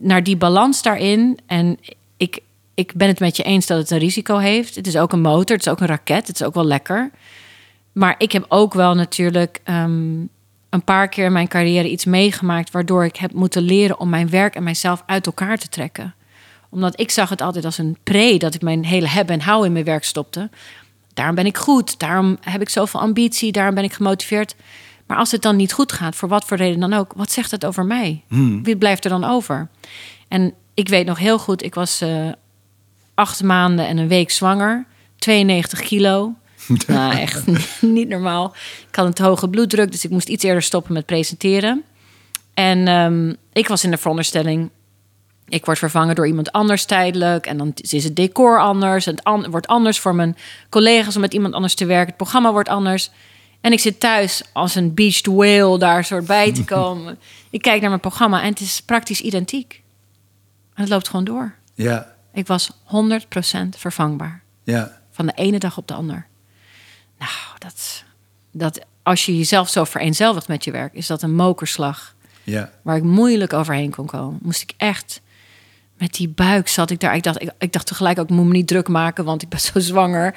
[0.00, 1.38] naar die balans daarin.
[1.46, 1.78] En
[2.16, 2.38] ik,
[2.74, 4.74] ik ben het met je eens dat het een risico heeft.
[4.74, 7.10] Het is ook een motor, het is ook een raket, het is ook wel lekker.
[7.92, 10.28] Maar ik heb ook wel natuurlijk um,
[10.70, 14.30] een paar keer in mijn carrière iets meegemaakt waardoor ik heb moeten leren om mijn
[14.30, 16.14] werk en mijzelf uit elkaar te trekken.
[16.70, 19.66] Omdat ik zag het altijd als een pre dat ik mijn hele hebben en houden
[19.66, 20.50] in mijn werk stopte.
[21.14, 24.54] Daarom ben ik goed, daarom heb ik zoveel ambitie, daarom ben ik gemotiveerd.
[25.06, 27.50] Maar als het dan niet goed gaat, voor wat voor reden dan ook, wat zegt
[27.50, 28.22] het over mij?
[28.28, 28.64] Hmm.
[28.64, 29.68] Wie blijft er dan over?
[30.28, 32.28] En ik weet nog heel goed, ik was uh,
[33.14, 36.34] acht maanden en een week zwanger, 92 kilo.
[36.86, 37.44] nou, echt
[37.80, 38.54] niet normaal.
[38.88, 41.84] Ik had een te hoge bloeddruk, dus ik moest iets eerder stoppen met presenteren.
[42.54, 44.70] En um, ik was in de veronderstelling,
[45.48, 47.46] ik word vervangen door iemand anders tijdelijk.
[47.46, 49.04] En dan is het decor anders.
[49.04, 50.36] Het wordt anders voor mijn
[50.68, 52.06] collega's om met iemand anders te werken.
[52.06, 53.10] Het programma wordt anders.
[53.60, 57.18] En ik zit thuis als een beached whale daar soort bij te komen.
[57.50, 59.82] ik kijk naar mijn programma en het is praktisch identiek.
[60.74, 61.54] En het loopt gewoon door.
[61.74, 62.14] Ja.
[62.32, 62.74] Ik was 100%
[63.68, 64.42] vervangbaar.
[64.64, 65.00] Ja.
[65.10, 66.26] Van de ene dag op de ander.
[67.18, 68.04] Nou, dat,
[68.52, 72.14] dat als je jezelf zo vereenzelvigt met je werk, is dat een mokerslag.
[72.44, 72.70] Ja.
[72.82, 74.38] Waar ik moeilijk overheen kon komen.
[74.42, 75.20] Moest ik echt
[75.98, 77.14] met die buik zat ik daar.
[77.14, 79.48] Ik dacht, ik, ik dacht tegelijk ook, ik moet me niet druk maken, want ik
[79.48, 80.34] ben zo zwanger.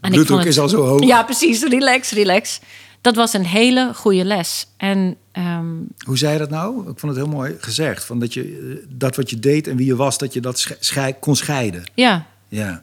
[0.00, 1.04] En Bloeddruk is al zo hoog.
[1.04, 1.62] Ja, precies.
[1.62, 2.60] Relax, relax.
[3.00, 4.66] Dat was een hele goede les.
[4.76, 6.80] En, ehm, Hoe zei je dat nou?
[6.80, 8.04] Ik vond het heel mooi gezegd.
[8.04, 10.76] Van dat, je, eh, dat wat je deed en wie je was, dat je dat
[11.20, 11.84] kon scheiden.
[11.94, 12.26] Ja.
[12.48, 12.82] Ja.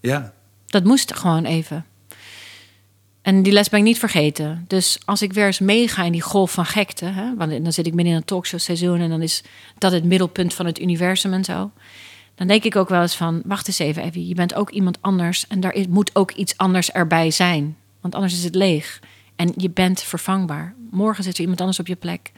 [0.00, 0.32] Ja.
[0.66, 1.84] Dat moest gewoon even.
[3.22, 4.64] En die les ben ik niet vergeten.
[4.66, 7.04] Dus als ik weer eens meega in die golf van gekte...
[7.04, 9.00] Hè, want dan zit ik midden in een talkshow seizoen...
[9.00, 9.42] en dan is
[9.78, 11.70] dat het middelpunt van het universum en zo
[12.40, 14.98] dan denk ik ook wel eens van, wacht eens even, Evie, je bent ook iemand
[15.00, 19.00] anders en daar moet ook iets anders erbij zijn, want anders is het leeg.
[19.36, 20.74] En je bent vervangbaar.
[20.90, 22.32] Morgen zit er iemand anders op je plek.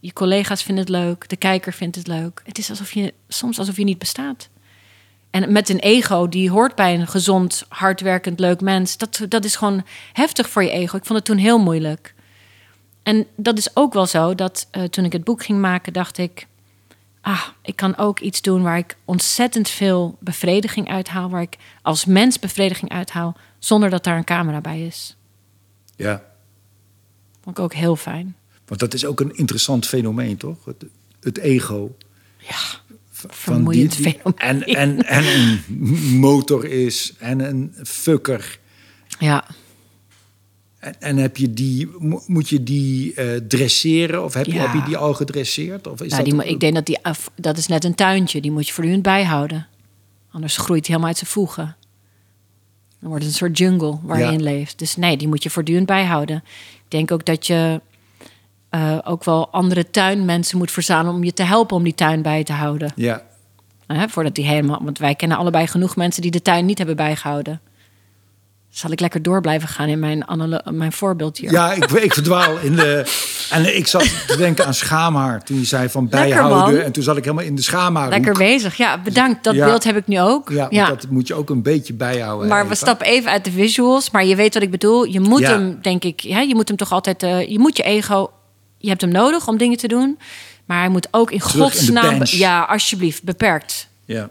[0.00, 2.40] Je collega's vinden het leuk, de kijker vindt het leuk.
[2.44, 4.48] Het is alsof je soms alsof je niet bestaat.
[5.36, 9.56] En met een ego die hoort bij een gezond, hardwerkend, leuk mens, dat, dat is
[9.56, 10.96] gewoon heftig voor je ego.
[10.96, 12.14] Ik vond het toen heel moeilijk.
[13.02, 16.18] En dat is ook wel zo dat uh, toen ik het boek ging maken, dacht
[16.18, 16.46] ik
[17.20, 22.04] ah, ik kan ook iets doen waar ik ontzettend veel bevrediging uithaal, waar ik als
[22.04, 25.16] mens bevrediging uithaal, zonder dat daar een camera bij is.
[25.96, 26.22] Ja.
[27.42, 28.36] Vond ik ook heel fijn.
[28.66, 30.64] Want dat is ook een interessant fenomeen, toch?
[30.64, 30.84] Het,
[31.20, 31.96] het ego.
[32.36, 32.85] Ja,
[33.28, 34.22] vermoeiend fenomeen.
[34.36, 35.60] En, en, en een
[36.18, 38.58] motor is en een fucker.
[39.18, 39.44] Ja.
[40.78, 44.72] En, en heb je die, mo- moet je die eh, dresseren of heb, je, heb
[44.72, 45.86] je die al gedresseerd?
[45.86, 48.40] Of is Nou, dat die, ik denk dat die af, dat is net een tuintje.
[48.40, 49.66] Die moet je voortdurend bijhouden.
[50.30, 51.76] Anders groeit hij helemaal uit zijn voegen.
[53.00, 54.26] Dan wordt het een soort jungle waar Ja.
[54.26, 54.78] je in leeft.
[54.78, 56.36] Dus nee, die moet je voortdurend bijhouden.
[56.84, 57.80] Ik denk ook dat je
[58.70, 62.44] eh, ook wel andere tuinmensen moet verzamelen om je te helpen om die tuin bij
[62.44, 62.92] te houden.
[62.96, 63.22] Ja,
[64.08, 67.60] voordat die helemaal, want wij kennen allebei genoeg mensen die de tuin niet hebben bijgehouden.
[68.70, 70.24] Zal ik lekker door blijven gaan in mijn,
[70.70, 71.50] mijn voorbeeld hier?
[71.52, 73.04] ja ik, ik verdwaal in de...
[73.50, 76.84] En ik zat te denken aan schaamhaar toen je zei van bijhouden.
[76.84, 78.08] En toen zat ik helemaal in de schaamhaar.
[78.08, 78.76] Lekker bezig.
[78.76, 79.44] Ja, bedankt.
[79.44, 79.64] Dat Ja.
[79.66, 80.50] beeld heb ik nu ook.
[80.70, 82.48] Ja, dat moet je ook een beetje bijhouden.
[82.48, 84.10] Maar we stappen even uit de visuals.
[84.10, 85.04] Maar je weet wat ik bedoel.
[85.04, 85.50] Je moet Ja.
[85.50, 87.22] hem, denk ik, ja, je moet hem toch altijd.
[87.22, 88.30] eh, je moet je ego.
[88.86, 90.18] Je hebt hem nodig om dingen te doen.
[90.64, 92.20] Maar hij moet ook in Terug godsnaam.
[92.24, 93.88] ja, alsjeblieft, beperkt.
[94.04, 94.30] Ja.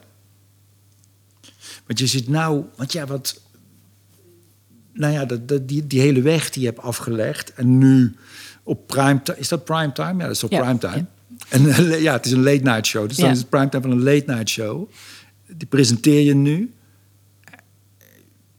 [1.87, 3.41] Want je zit nou, want ja, wat.
[4.93, 7.53] Nou ja, dat, dat, die, die hele weg die je hebt afgelegd.
[7.53, 8.15] En nu
[8.63, 9.39] op prime time.
[9.39, 10.19] Is dat prime time?
[10.21, 10.59] Ja, dat is op Ja.
[10.61, 11.05] prime time.
[11.49, 13.07] En eh, ja, het is een late night show.
[13.07, 13.31] Dus dan Ja.
[13.31, 14.89] is het prime time van een late night show.
[15.47, 16.73] Die presenteer je nu.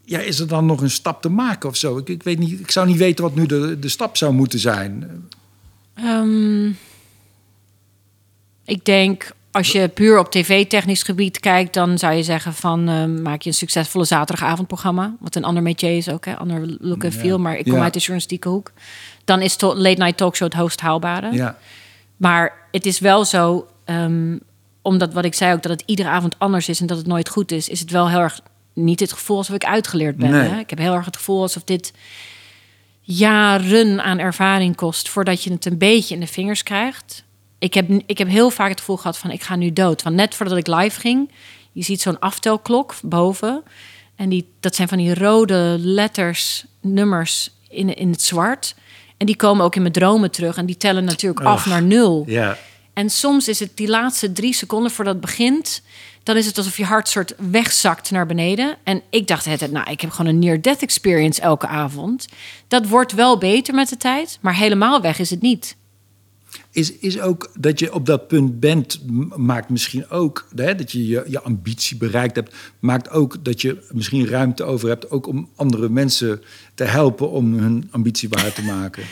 [0.04, 1.96] Ja, is er dan nog een stap te maken of zo?
[1.98, 4.58] Ik, ik weet niet, ik zou niet weten wat nu de, de stap zou moeten
[4.58, 5.10] zijn.
[5.96, 6.66] Ehm,
[8.64, 13.22] ik denk, als je puur op tv-technisch gebied kijkt, dan zou je zeggen van ehm,
[13.22, 15.14] maak je een succesvolle zaterdagavondprogramma.
[15.20, 16.36] Wat een ander métier is ook, hè?
[16.36, 17.18] ander look en Ja.
[17.18, 17.38] feel.
[17.38, 17.82] Maar ik kom Ja.
[17.82, 18.72] uit de journalistieke hoek.
[19.24, 21.32] Dan is to- late night talkshow het hoogst haalbare.
[21.32, 21.58] Ja,
[22.16, 24.38] Maar het is wel zo, ehm,
[24.82, 27.28] omdat wat ik zei ook, dat het iedere avond anders is en dat het nooit
[27.28, 28.40] goed is, is het wel heel erg
[28.72, 30.30] niet het gevoel alsof ik uitgeleerd ben.
[30.30, 30.48] Nee.
[30.48, 30.58] Hè?
[30.58, 31.92] Ik heb heel erg het gevoel alsof dit
[33.06, 37.24] jaren aan ervaring kost voordat je het een beetje in de vingers krijgt.
[37.58, 40.02] Ik heb, ik heb heel vaak het gevoel gehad van ik ga nu dood.
[40.02, 41.30] Want net voordat ik live ging,
[41.72, 43.62] je ziet zo'n aftelklok boven.
[44.16, 48.74] En die, dat zijn van die rode letters, nummers in, in het zwart.
[49.16, 50.56] En die komen ook in mijn dromen terug.
[50.56, 52.24] En die tellen natuurlijk af naar nul.
[52.26, 52.58] ja.
[52.92, 55.82] En soms is het die laatste drie seconden voordat het begint...
[56.26, 58.76] dan is het alsof je hart soort wegzakt naar beneden.
[58.84, 62.26] En ik dacht het, nou, ik heb gewoon een near-death experience elke avond.
[62.68, 65.76] Dat wordt wel beter met de tijd, maar helemaal weg is het niet.
[66.70, 69.00] Is, is ook dat je op dat punt bent,
[69.36, 73.86] maakt misschien ook hè, dat je, je je ambitie bereikt hebt, maakt ook dat je
[73.90, 76.42] misschien ruimte over hebt, ook om andere mensen
[76.74, 79.04] te helpen om hun ambitie waar te maken.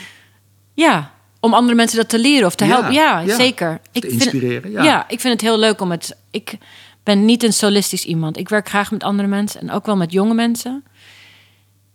[0.73, 2.93] Ja, om andere mensen dat te leren of te helpen.
[2.93, 3.35] Ja, ja.
[3.35, 3.79] zeker.
[3.91, 4.83] Te vind- inspireren, ja.
[4.83, 6.17] ja, ik vind het heel leuk om het...
[6.31, 6.57] Ik
[7.05, 8.37] ben niet een solistisch iemand.
[8.37, 10.83] Ik werk graag met andere mensen en ook wel met jonge mensen.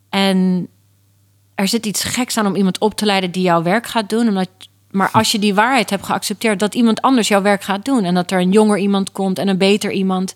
[0.09, 0.69] En
[1.55, 4.29] er zit iets geks aan om iemand op te leiden die jouw werk gaat doen.
[4.29, 4.49] Omdat,
[4.91, 8.05] maar als je die waarheid hebt geaccepteerd dat iemand anders jouw werk gaat doen...
[8.05, 10.35] en dat er een jonger iemand komt en een beter iemand...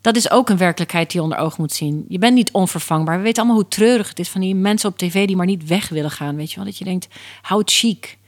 [0.00, 2.04] Dat is ook een werkelijkheid die je onder ogen moet zien.
[2.08, 3.16] Je bent niet onvervangbaar.
[3.16, 5.66] We weten allemaal hoe treurig het is van die mensen op tv die maar niet
[5.66, 6.36] weg willen gaan.
[6.36, 6.64] Weet je wel?
[6.64, 7.08] Dat je denkt,
[7.42, 8.18] hou het chic.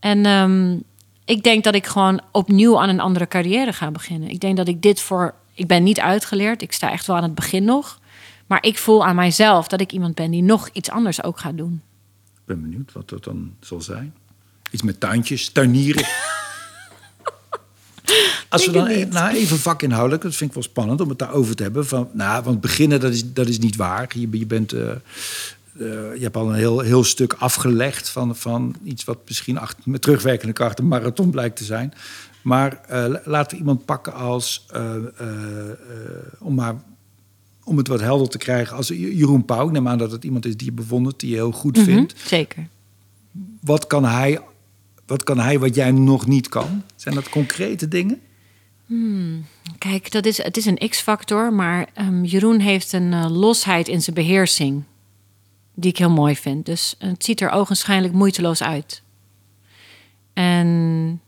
[0.00, 0.76] En ehm,
[1.30, 4.28] ik denk dat ik gewoon opnieuw aan een andere carrière ga beginnen.
[4.28, 5.34] Ik denk dat ik dit voor.
[5.54, 6.62] Ik ben niet uitgeleerd.
[6.62, 7.98] Ik sta echt wel aan het begin nog.
[8.46, 11.56] Maar ik voel aan mijzelf dat ik iemand ben die nog iets anders ook gaat
[11.56, 11.82] doen.
[12.34, 14.14] Ik ben benieuwd wat dat dan zal zijn.
[14.70, 16.04] Iets met tuintjes, tuinieren.
[18.48, 21.56] Als we dan e- nou, even vakinhoudelijk, dat vind ik wel spannend om het daarover
[21.56, 21.86] te hebben.
[21.86, 24.10] Van, nou, want beginnen, dat is, dat is niet waar.
[24.14, 24.72] Je, je bent.
[24.72, 24.90] eh,
[25.78, 29.82] eh, je hebt al een heel, heel stuk afgelegd van, van iets wat misschien achter,
[29.86, 31.92] met terugwerkende kracht een marathon blijkt te zijn.
[32.42, 35.00] Maar eh, la- laten we iemand pakken als, eh, eh,
[35.70, 35.76] eh,
[36.38, 36.74] om, maar,
[37.64, 39.66] om het wat helder te krijgen, als Jeroen Pauw.
[39.66, 42.14] Ik neem aan dat het iemand is die je bewondert, die je heel goed vindt.
[42.14, 42.66] Mhm, zeker.
[43.60, 44.40] Wat kan, hij,
[45.06, 46.82] wat kan hij wat jij nog niet kan?
[46.96, 48.20] Zijn dat concrete dingen?
[49.78, 51.52] Kijk, dat is, het is een X-factor.
[51.52, 54.82] Maar ehm, Jeroen heeft een eh, losheid in zijn beheersing.
[55.80, 56.66] Die ik heel mooi vind.
[56.66, 59.02] Dus het ziet er ogenschijnlijk moeiteloos uit.
[60.32, 61.20] En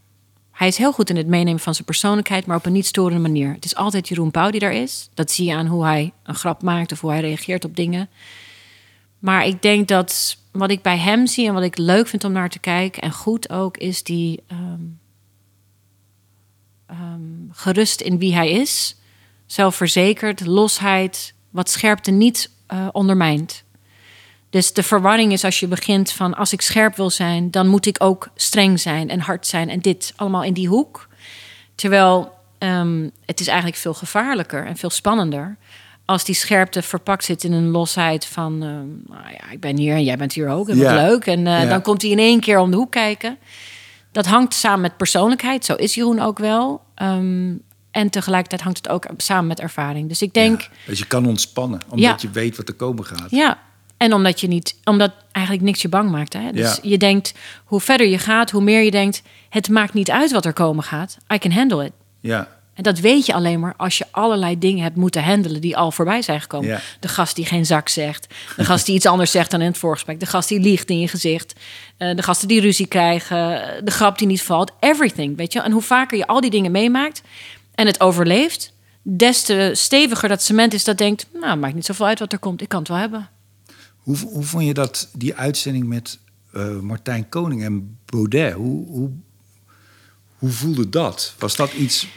[0.51, 3.21] hij is heel goed in het meenemen van zijn persoonlijkheid, maar op een niet storende
[3.21, 3.53] manier.
[3.53, 5.09] Het is altijd Jeroen Pauw die daar is.
[5.15, 8.09] Dat zie je aan hoe hij een grap maakt of hoe hij reageert op dingen.
[9.19, 12.33] Maar ik denk dat wat ik bij hem zie en wat ik leuk vind om
[12.33, 14.81] naar te kijken, en goed ook, is die ehm,
[16.87, 18.97] ehm, gerust in wie hij is,
[19.47, 23.65] zelfverzekerd, losheid, wat scherpte niet eh, ondermijnt.
[24.53, 27.87] Dus de verwarring is als je begint van als ik scherp wil zijn, dan moet
[27.87, 31.09] ik ook streng zijn en hard zijn en dit allemaal in die hoek.
[31.75, 35.57] Terwijl ehm, het is eigenlijk veel gevaarlijker en veel spannender
[36.05, 39.95] als die scherpte verpakt zit in een losheid van, ehm, nou ja, ik ben hier
[39.95, 41.27] en jij bent hier ook en wat leuk.
[41.27, 43.39] En eh, dan komt hij in één keer om de hoek kijken.
[44.13, 46.83] Dat hangt samen met persoonlijkheid, zo is Jeroen ook wel.
[46.95, 47.55] Ehm,
[47.91, 50.09] En tegelijkertijd hangt het ook samen met ervaring.
[50.09, 53.31] Dus ik denk, Ja, dus je kan ontspannen, omdat je weet wat er komen gaat.
[53.31, 53.59] ja.
[54.03, 56.33] En omdat je niet, omdat eigenlijk niks je bang maakt.
[56.33, 56.53] Hè?
[56.53, 56.79] Dus Ja.
[56.91, 57.35] je denkt,
[57.65, 60.85] hoe verder je gaat, hoe meer je denkt, het maakt niet uit wat er komen
[60.85, 61.17] gaat.
[61.35, 61.93] I can handle it.
[62.21, 65.77] Ja, En dat weet je alleen maar als je allerlei dingen hebt moeten handelen die
[65.77, 66.69] al voorbij zijn gekomen.
[66.69, 66.81] Ja.
[67.01, 68.27] De gast die geen zak zegt.
[68.57, 70.21] De gast die iets anders zegt dan in het voorgesprek.
[70.21, 71.53] De gast die liegt in je gezicht.
[71.97, 73.63] eh, de gasten die ruzie krijgen.
[73.85, 74.73] De grap die niet valt.
[74.81, 75.61] Everything, weet je.
[75.61, 77.23] En hoe vaker je al die dingen meemaakt
[77.75, 78.73] en het overleeft...
[79.03, 81.27] des te steviger dat cement is dat denkt...
[81.41, 82.61] nou, maakt niet zoveel uit wat er komt.
[82.63, 83.29] Ik kan het wel hebben.
[84.03, 86.19] Hoe, hoe vond je dat, die uitzending met
[86.53, 88.53] eh, Martijn Koning en Baudet?
[88.53, 89.11] Hoe, hoe,
[90.39, 91.35] hoe voelde dat?
[91.39, 92.09] Was dat iets...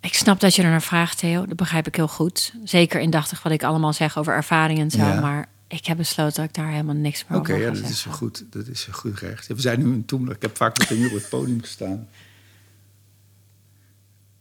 [0.00, 1.46] Ik snap dat je er naar vraagt, Theo.
[1.46, 2.54] Dat begrijp ik heel goed.
[2.64, 4.98] Zeker indachtig wat ik allemaal zeg over ervaring en zo.
[4.98, 5.20] Ja.
[5.20, 7.90] Maar ik heb besloten dat ik daar helemaal niks meer Oké, over ja, ga dat
[7.90, 8.44] is goed.
[8.50, 9.46] Dat is zo goed recht.
[9.46, 10.30] We zijn nu in.
[10.30, 12.08] Ik heb vaak met een op het podium gestaan.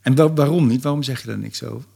[0.02, 0.84] En wa- waarom niet?
[0.84, 1.88] Waarom zeg je daar niks over?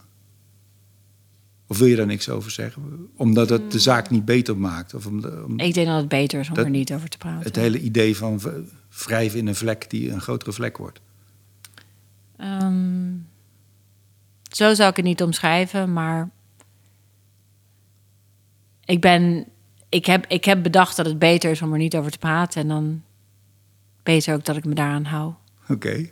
[1.68, 3.10] Of wil je daar niks over zeggen?
[3.16, 4.94] Omdat het de zaak niet beter maakt?
[4.94, 5.18] Of om,
[5.60, 7.44] Ik denk dat het beter is om Dat- er niet over te praten.
[7.44, 8.42] het hele idee van
[8.90, 11.00] wrijven in een vlek die een grotere vlek wordt?
[12.38, 13.12] Ehm,
[14.52, 16.30] zo zou ik het niet omschrijven, maar
[18.86, 19.46] ik ben,
[19.90, 22.62] ik heb, ik heb bedacht dat het beter is om er niet over te praten
[22.62, 23.02] en dan
[24.04, 25.34] beter ook dat ik me daaraan hou.
[25.70, 26.10] Oké.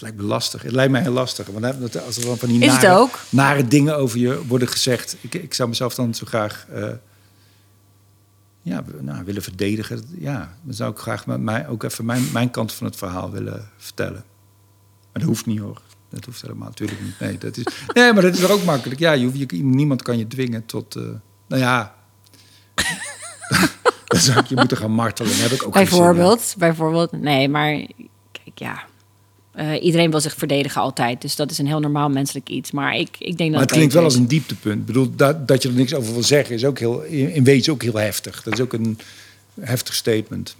[0.00, 0.62] Het lijkt me lastig.
[0.62, 1.46] Het lijkt mij heel lastig.
[1.46, 3.18] Want als er van die nare, ook?
[3.28, 5.16] nare dingen over je worden gezegd.
[5.20, 6.88] Ik, ik zou mezelf dan zo graag eh,
[8.62, 10.04] ja, nou, willen verdedigen.
[10.18, 13.30] Ja, dan zou ik graag met mij ook even mijn, mijn kant van het verhaal
[13.30, 14.24] willen vertellen.
[15.00, 15.80] Maar dat hoeft niet hoor.
[16.10, 17.20] Dat hoeft helemaal natuurlijk niet.
[17.20, 19.00] Nee, dat is, nee maar dat is toch ook makkelijk.
[19.00, 20.96] Ja, je hoeft, je, niemand kan je dwingen tot...
[20.96, 21.02] eh,
[21.48, 21.94] nou ja...
[24.06, 25.36] dan zou ik je moeten gaan martelen.
[25.36, 25.72] Heb ik ook.
[25.72, 27.86] Bijvoorbeeld, bijvoorbeeld, nee, maar
[28.32, 28.88] kijk, ja.
[29.60, 32.70] Eh, iedereen wil zich verdedigen altijd, dus dat is een heel normaal menselijk iets.
[32.70, 34.80] Maar ik, ik denk dat Maar het klinkt wel als een dieptepunt.
[34.80, 37.44] Ik bedoel, dat, dat je er niks over wil zeggen is ook heel, in, in
[37.44, 38.42] wezen ook heel heftig.
[38.42, 38.98] Dat is ook een
[39.60, 40.56] heftig statement.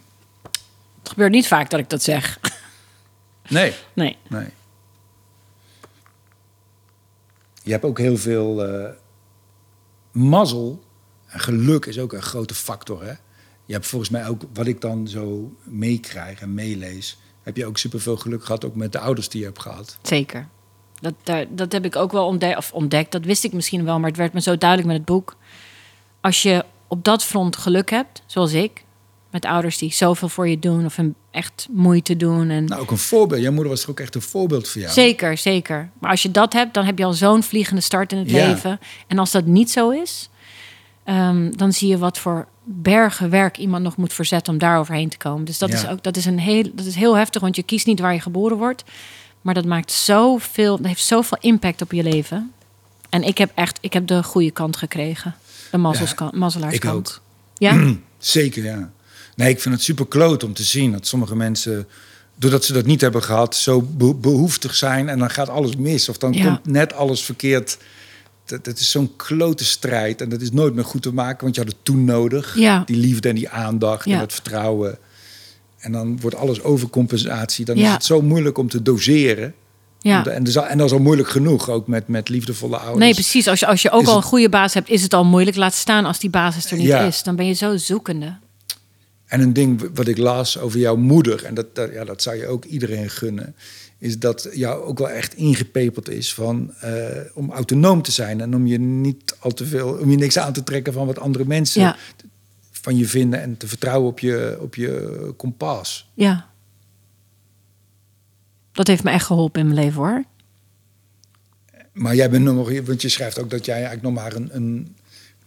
[0.98, 2.38] Het gebeurt niet vaak dat ik dat zeg.
[3.48, 4.16] Nee, Nee.
[4.28, 4.48] nee.
[7.62, 8.90] Je hebt ook heel veel eh,
[10.12, 10.84] mazzel.
[11.26, 13.02] En geluk is ook een grote factor.
[13.02, 13.12] Hè?
[13.64, 17.18] Je hebt volgens mij ook, wat ik dan zo meekrijg en meelees...
[17.42, 19.98] heb je ook superveel geluk gehad, ook met de ouders die je hebt gehad.
[20.02, 20.48] Zeker.
[21.00, 23.12] Dat, daar, dat heb ik ook wel ontdekt, of ontdekt.
[23.12, 25.36] Dat wist ik misschien wel, maar het werd me zo duidelijk met het boek.
[26.20, 28.84] Als je op dat front geluk hebt, zoals ik,
[29.30, 32.50] met ouders die zoveel voor je doen of een echt moeite doen.
[32.50, 33.42] En Nou, ook een voorbeeld.
[33.42, 34.92] Jouw moeder was toch ook echt een voorbeeld voor jou?
[34.92, 35.90] Zeker, zeker.
[35.98, 38.46] Maar als je dat hebt, dan heb je al zo'n vliegende start in het Ja.
[38.46, 38.80] leven.
[39.06, 40.28] En als dat niet zo is,
[41.04, 45.08] ehm, dan zie je wat voor bergen werk iemand nog moet verzetten om daar overheen
[45.08, 45.44] te komen.
[45.44, 45.76] Dus dat, Ja.
[45.76, 48.12] is ook, dat, is een heel, dat is heel heftig, want je kiest niet waar
[48.14, 48.84] je geboren wordt.
[49.40, 52.52] Maar dat maakt zoveel, dat heeft zoveel impact op je leven.
[53.08, 55.34] En ik heb echt, ik heb de goede kant gekregen.
[55.70, 57.08] De mazzelskant, mazzelaarskant.
[57.08, 57.20] ik ook.
[57.58, 57.94] Ja?
[58.18, 58.90] Zeker, ja.
[59.36, 61.88] Nee, ik vind het super kloot om te zien dat sommige mensen,
[62.34, 66.08] doordat ze dat niet hebben gehad, zo be- behoeftig zijn en dan gaat alles mis.
[66.08, 66.44] Of dan Ja.
[66.44, 67.78] komt net alles verkeerd.
[68.50, 71.54] Dat, dat is zo'n klote strijd en dat is nooit meer goed te maken, want
[71.54, 72.56] je had het toen nodig.
[72.58, 72.82] Ja.
[72.86, 74.98] Die liefde en die aandacht en dat vertrouwen.
[75.78, 77.64] En dan wordt alles overcompensatie.
[77.64, 77.86] Dan Ja.
[77.86, 79.54] is het zo moeilijk om te doseren.
[80.00, 80.26] ja.
[80.26, 82.98] En, al, en dat is al moeilijk genoeg, ook met, met liefdevolle ouders.
[82.98, 83.48] Nee, precies.
[83.48, 85.24] Als je, als je ook Is al het- een goede baas hebt, is het al
[85.24, 85.56] moeilijk.
[85.56, 87.00] Laat staan als die basis er niet Ja.
[87.00, 87.22] is.
[87.22, 88.36] Dan ben je zo zoekende.
[89.26, 92.36] En een ding wat ik las over jouw moeder, en dat, dat, ja, dat zou
[92.36, 93.54] je ook iedereen gunnen,
[94.00, 96.92] is dat jou ook wel echt ingepeperd is van eh,
[97.34, 100.52] om autonoom te zijn en om je niet al te veel, om je niks aan
[100.52, 101.96] te trekken van wat andere mensen Ja.
[102.70, 106.10] van je vinden en te vertrouwen op je, op je kompas.
[106.14, 106.48] Ja.
[108.72, 110.24] Dat heeft me echt geholpen in mijn leven hoor.
[111.92, 114.96] Maar jij bent nog, want je schrijft ook dat jij eigenlijk nog maar een, een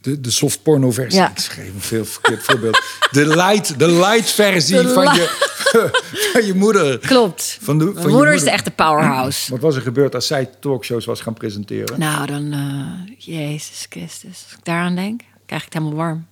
[0.04, 1.20] de, de soft porno versie.
[1.22, 1.30] Ja.
[1.30, 2.82] Ik schreef een veel verkeerd voorbeeld.
[3.12, 5.50] De light, de light versie De van, je,
[6.34, 6.98] van je moeder.
[7.00, 7.58] Klopt.
[7.62, 9.52] Van de, van mijn je moeder is de echte powerhouse.
[9.54, 12.00] Wat was er gebeurd als zij talkshows was gaan presenteren?
[12.00, 12.52] nou, dan...
[12.52, 14.44] eh, Jezus Christus.
[14.44, 16.28] Als ik daaraan denk, krijg ik het helemaal warm.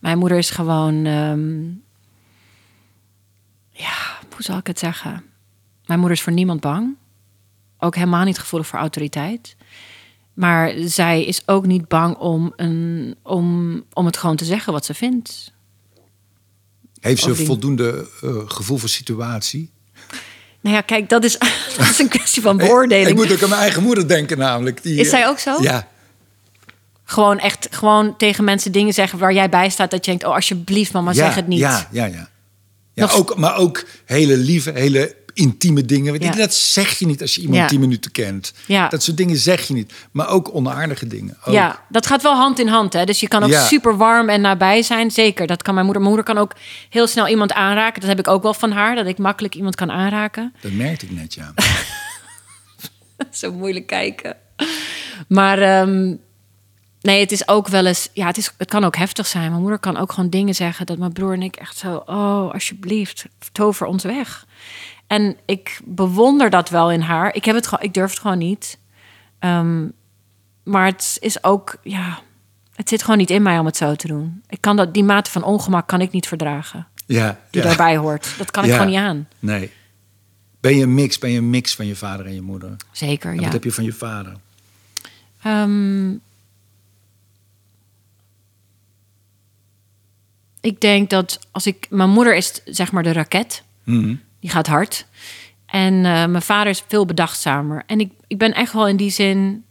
[0.00, 1.04] Mijn moeder is gewoon...
[1.06, 1.64] ehm,
[3.70, 3.96] ja,
[4.34, 5.24] hoe zal ik het zeggen?
[5.86, 6.96] Mijn moeder is voor niemand bang.
[7.78, 9.55] Ook helemaal niet gevoelig voor autoriteit.
[10.36, 14.84] Maar zij is ook niet bang om, een, om, om het gewoon te zeggen wat
[14.84, 15.52] ze vindt.
[17.00, 19.70] Heeft ze voldoende eh, gevoel voor situatie?
[20.60, 21.38] Nou ja, kijk, dat is,
[21.76, 23.08] dat is een kwestie van beoordeling.
[23.08, 24.82] ik moet ook aan mijn eigen moeder denken namelijk.
[24.82, 25.62] Die, Is zij eh, ook zo?
[25.62, 25.88] Ja.
[27.04, 29.90] Gewoon echt gewoon tegen mensen dingen zeggen waar jij bij staat.
[29.90, 31.58] Dat je denkt, oh alsjeblieft mama, ja, zeg het niet.
[31.58, 32.28] Ja, ja, ja.
[32.92, 36.12] ja Nog- ook, maar ook hele lieve, hele intieme dingen.
[36.12, 36.30] Weet Ja.
[36.30, 37.66] je, Dat zeg je niet als je iemand Ja.
[37.66, 38.52] tien minuten kent.
[38.66, 38.88] Ja.
[38.88, 39.92] Dat soort dingen zeg je niet.
[40.10, 41.36] Maar ook onaardige dingen.
[41.44, 41.54] Ook.
[41.54, 42.92] Ja, dat gaat wel hand in hand.
[42.92, 43.04] Hè?
[43.04, 45.10] Dus je kan ook super warm en nabij zijn.
[45.10, 46.02] Zeker, dat kan mijn moeder.
[46.02, 46.52] Mijn moeder kan ook
[46.90, 48.00] heel snel iemand aanraken.
[48.00, 50.54] Dat heb ik ook wel van haar, dat ik makkelijk iemand kan aanraken.
[50.60, 51.52] Dat merkte ik net, ja.
[53.30, 54.36] Zo moeilijk kijken.
[55.28, 56.14] Maar ehm,
[57.00, 58.08] nee, het is ook wel eens...
[58.12, 59.48] Ja, het, is, het kan ook heftig zijn.
[59.48, 60.86] Mijn moeder kan ook gewoon dingen zeggen...
[60.86, 62.02] dat mijn broer en ik echt zo...
[62.06, 64.46] Oh, alsjeblieft, tover ons weg.
[65.06, 67.34] En ik bewonder dat wel in haar.
[67.34, 68.78] Ik, heb het, gewoon- ik durf het gewoon niet.
[69.38, 69.88] Ehm,
[70.64, 71.76] maar het is ook...
[71.82, 72.18] Ja,
[72.74, 74.42] het zit gewoon niet in mij om het zo te doen.
[74.48, 76.86] Ik kan dat, die mate van ongemak kan ik niet verdragen.
[77.06, 77.66] ja Die ja.
[77.68, 78.34] daarbij hoort.
[78.38, 79.28] Dat kan ik gewoon niet aan.
[79.38, 79.70] Nee.
[80.60, 81.18] Ben je een mix?
[81.18, 82.76] Ben je een mix van je vader en je moeder?
[82.92, 83.42] Zeker, En ja.
[83.42, 84.36] Wat heb je van je vader?
[85.42, 86.10] Ehm,
[90.60, 91.86] ik denk dat als ik...
[91.90, 93.62] Mijn moeder is zeg maar de raket.
[93.84, 94.14] Mhm.
[94.46, 95.06] Die gaat hard.
[95.66, 97.82] En eh, mijn vader is veel bedachtzamer.
[97.86, 99.64] En ik, ik ben echt wel in die zin...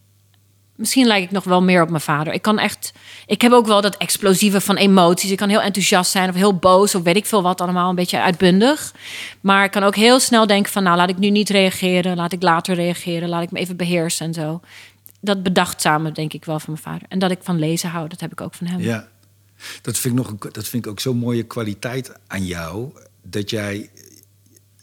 [0.76, 2.34] Misschien lijk ik nog wel meer op mijn vader.
[2.34, 2.94] Ik kan echt...
[3.26, 5.32] Ik heb ook wel dat explosieve van emoties.
[5.32, 6.96] Ik kan heel enthousiast zijn of heel boos...
[6.96, 8.94] of weet ik veel wat allemaal, een beetje uitbundig.
[9.42, 10.84] Maar ik kan ook heel snel denken van...
[10.84, 12.16] nou, laat ik nu niet reageren.
[12.16, 13.30] Laat ik later reageren.
[13.30, 14.62] Laat ik me even beheersen en zo.
[15.22, 17.08] Dat bedachtzame denk ik wel van mijn vader.
[17.10, 18.80] En dat ik van lezen hou, dat heb ik ook van hem.
[18.80, 19.08] Ja.
[19.82, 22.90] Dat vind ik, nog, dat vind ik ook zo'n mooie kwaliteit aan jou.
[23.22, 23.90] Dat jij...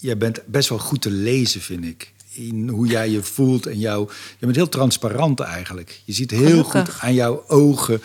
[0.02, 2.12] Jij bent best wel goed te lezen, vind ik.
[2.32, 4.08] In hoe jij je voelt en jou...
[4.38, 6.00] Je bent heel transparant eigenlijk.
[6.04, 6.92] Je ziet heel Gelukkig.
[6.92, 8.02] goed aan jouw ogen...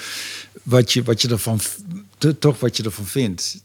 [0.64, 1.60] wat je, wat je ervan...
[2.40, 3.62] toch wat je ervan vindt.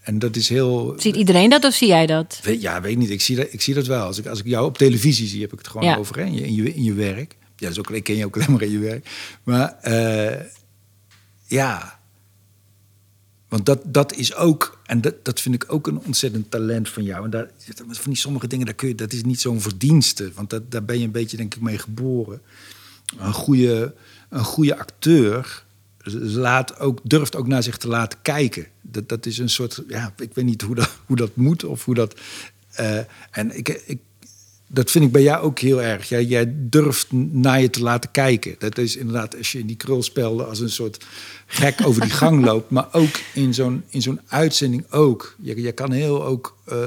[0.00, 0.94] En dat is heel...
[0.98, 2.40] Ziet iedereen dat of zie jij dat?
[2.42, 3.10] Weet, ja, weet niet.
[3.10, 4.06] Ik zie dat, ik zie dat wel.
[4.06, 5.96] Als ik, als ik jou op televisie zie, heb ik het gewoon Ja.
[5.96, 6.18] over.
[6.18, 7.36] In, je, in, je, in je werk.
[7.40, 9.06] Ja, dat is ook, ik ken je ook alleen maar in je werk.
[9.42, 10.40] Maar eh,
[11.46, 11.98] ja.
[13.54, 17.02] Want dat, dat is ook, en dat, dat vind ik ook een ontzettend talent van
[17.02, 17.24] jou.
[17.24, 20.32] En daar, van die sommige dingen, daar kun je, dat is niet zo'n verdienste.
[20.34, 22.40] Want dat, daar ben je een beetje, denk ik, mee geboren.
[23.18, 23.94] Een goede,
[24.28, 25.64] een goede acteur
[26.20, 28.66] laat ook, durft ook naar zich te laten kijken.
[28.80, 31.84] Dat, dat is een soort, ja, ik weet niet hoe dat, hoe dat moet of
[31.84, 32.20] hoe dat.
[32.72, 32.98] eh,
[33.30, 34.00] en ik, ik,
[34.66, 36.08] dat vind ik bij jou ook heel erg.
[36.08, 38.54] Jij, jij durft naar je te laten kijken.
[38.58, 41.04] Dat is inderdaad als je in die krulspelden als een soort
[41.46, 42.70] gek over die gang loopt.
[42.70, 45.36] Maar ook in zo'n, in zo'n uitzending ook.
[45.40, 46.78] Je, je kan heel ook, eh,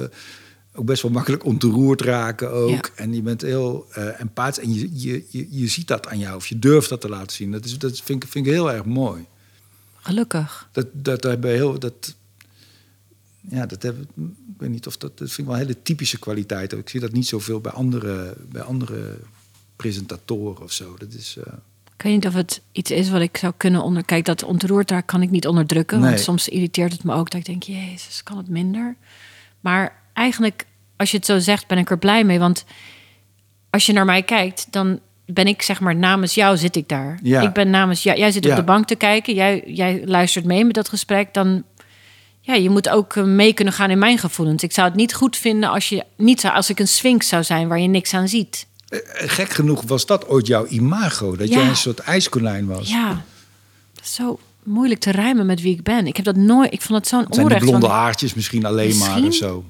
[0.74, 2.70] ook best wel makkelijk ontroerd raken ook.
[2.70, 3.04] Ja.
[3.04, 4.64] En je bent heel eh empathisch.
[4.64, 6.36] En je, je, je, je ziet dat aan jou.
[6.36, 7.52] Of je durft dat te laten zien.
[7.52, 9.26] Dat, is, dat vind, ik, vind ik heel erg mooi.
[9.96, 10.70] Gelukkig.
[10.72, 11.80] Dat, dat hebben heel...
[11.80, 12.16] Dat,
[13.50, 16.20] ja, dat hebben, ik weet niet of dat, dat vind ik wel een hele typische
[16.20, 16.74] kwaliteit.
[16.74, 19.18] Ik zie dat niet zoveel bij andere, bij andere
[19.76, 20.96] presentatoren of zo.
[20.98, 21.54] Dat is, eh,
[21.98, 24.06] Ik weet niet of het iets is wat ik zou kunnen onder...
[24.06, 26.00] Kijk, dat ontroerd daar kan ik niet onderdrukken.
[26.00, 26.10] Nee.
[26.10, 27.64] Want soms irriteert het me ook dat ik denk...
[27.64, 28.96] Jezus, kan het minder?
[29.60, 32.40] Maar eigenlijk, als je het zo zegt, ben ik er blij mee.
[32.40, 32.66] Want
[33.70, 37.20] als je naar mij kijkt, dan ben ik zeg maar namens jou zit ik daar.
[37.24, 37.42] Ja.
[37.42, 38.18] Ik ben namens jou.
[38.18, 38.50] Jij zit Ja.
[38.50, 39.34] op de bank te kijken.
[39.34, 41.34] Jij, jij luistert mee met dat gesprek.
[41.34, 41.64] Dan
[42.48, 44.64] ja, je moet ook eh, mee kunnen gaan in mijn gevoelens.
[44.64, 47.44] Ik zou het niet goed vinden als je niet zou, als ik een sphinx zou
[47.44, 48.68] zijn waar je niks aan ziet.
[48.90, 51.36] eh, gek genoeg was dat ooit jouw imago.
[51.36, 51.60] Dat Ja.
[51.60, 52.90] jij een soort ijskonijn was.
[52.90, 53.08] Ja,
[53.94, 56.08] dat is zo moeilijk te rijmen met wie ik ben.
[56.08, 56.74] Ik heb dat nooit.
[56.74, 57.72] Ik vond het zo'n Het zijn die onrecht.
[57.72, 59.64] blonde haartjes misschien alleen maar of zo.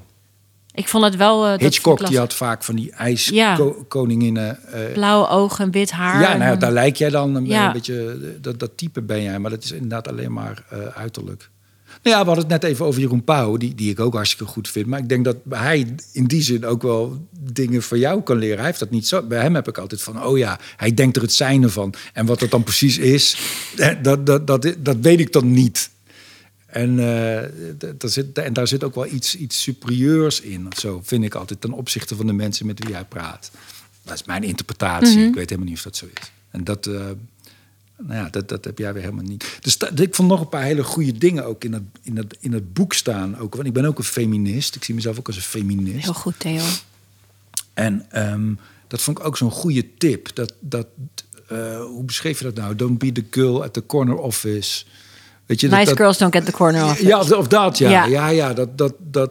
[0.74, 1.46] ik vond het wel.
[1.46, 2.86] eh, Hitchcock die had vaak van die
[3.30, 3.56] Ja.
[3.58, 4.62] ijskoninginnen.
[4.72, 6.20] eh blauwe ogen en wit haar.
[6.20, 7.72] ja, en nou, daar lijk jij dan een, Ja.
[7.72, 8.08] beetje.
[8.10, 11.50] eh, Dat, dat type ben jij, maar dat is inderdaad alleen maar eh, uiterlijk.
[12.08, 14.68] Ja, we hadden het net even over Jeroen Pauw, die, die ik ook hartstikke goed
[14.68, 14.86] vind.
[14.86, 18.56] Maar ik denk dat hij in die zin ook wel dingen van jou kan leren.
[18.56, 19.22] Hij heeft dat niet zo.
[19.22, 21.94] Bij hem heb ik altijd van, oh ja, hij denkt er het zijne van.
[22.12, 23.38] En wat dat dan precies is,
[23.76, 25.90] eh, dat, dat, dat, dat weet ik dan niet.
[26.66, 27.48] En, eh,
[27.98, 30.68] daar zit, en daar zit ook wel iets, iets superieurs in.
[30.76, 33.50] Zo vind ik altijd ten opzichte van de mensen met wie hij praat.
[34.02, 35.26] Dat is mijn interpretatie.
[35.26, 36.32] Ik weet helemaal niet of dat zo is.
[36.50, 37.00] En dat, eh,
[38.02, 39.58] nou ja, dat, dat heb jij weer helemaal niet.
[39.60, 42.52] Dus ik vond nog een paar hele goede dingen ook in het, in het, in
[42.52, 43.38] het boek staan.
[43.38, 44.74] Ook, want ik ben ook een feminist.
[44.74, 46.04] Ik zie mezelf ook als een feminist.
[46.04, 46.62] Heel goed, Theo.
[47.74, 48.52] En ehm,
[48.86, 50.34] dat vond ik ook zo'n goede tip.
[50.34, 50.86] Dat, dat,
[51.48, 52.74] eh, hoe beschreef je dat nou?
[52.74, 54.84] Don't be the girl at the corner office.
[55.46, 57.00] Weet je, dat- Nice dat, girls don't get the corner off.
[57.00, 57.90] ja, of, of dat, ja.
[57.90, 58.04] Ja.
[58.04, 59.30] Ja, ja, dat, dat, dat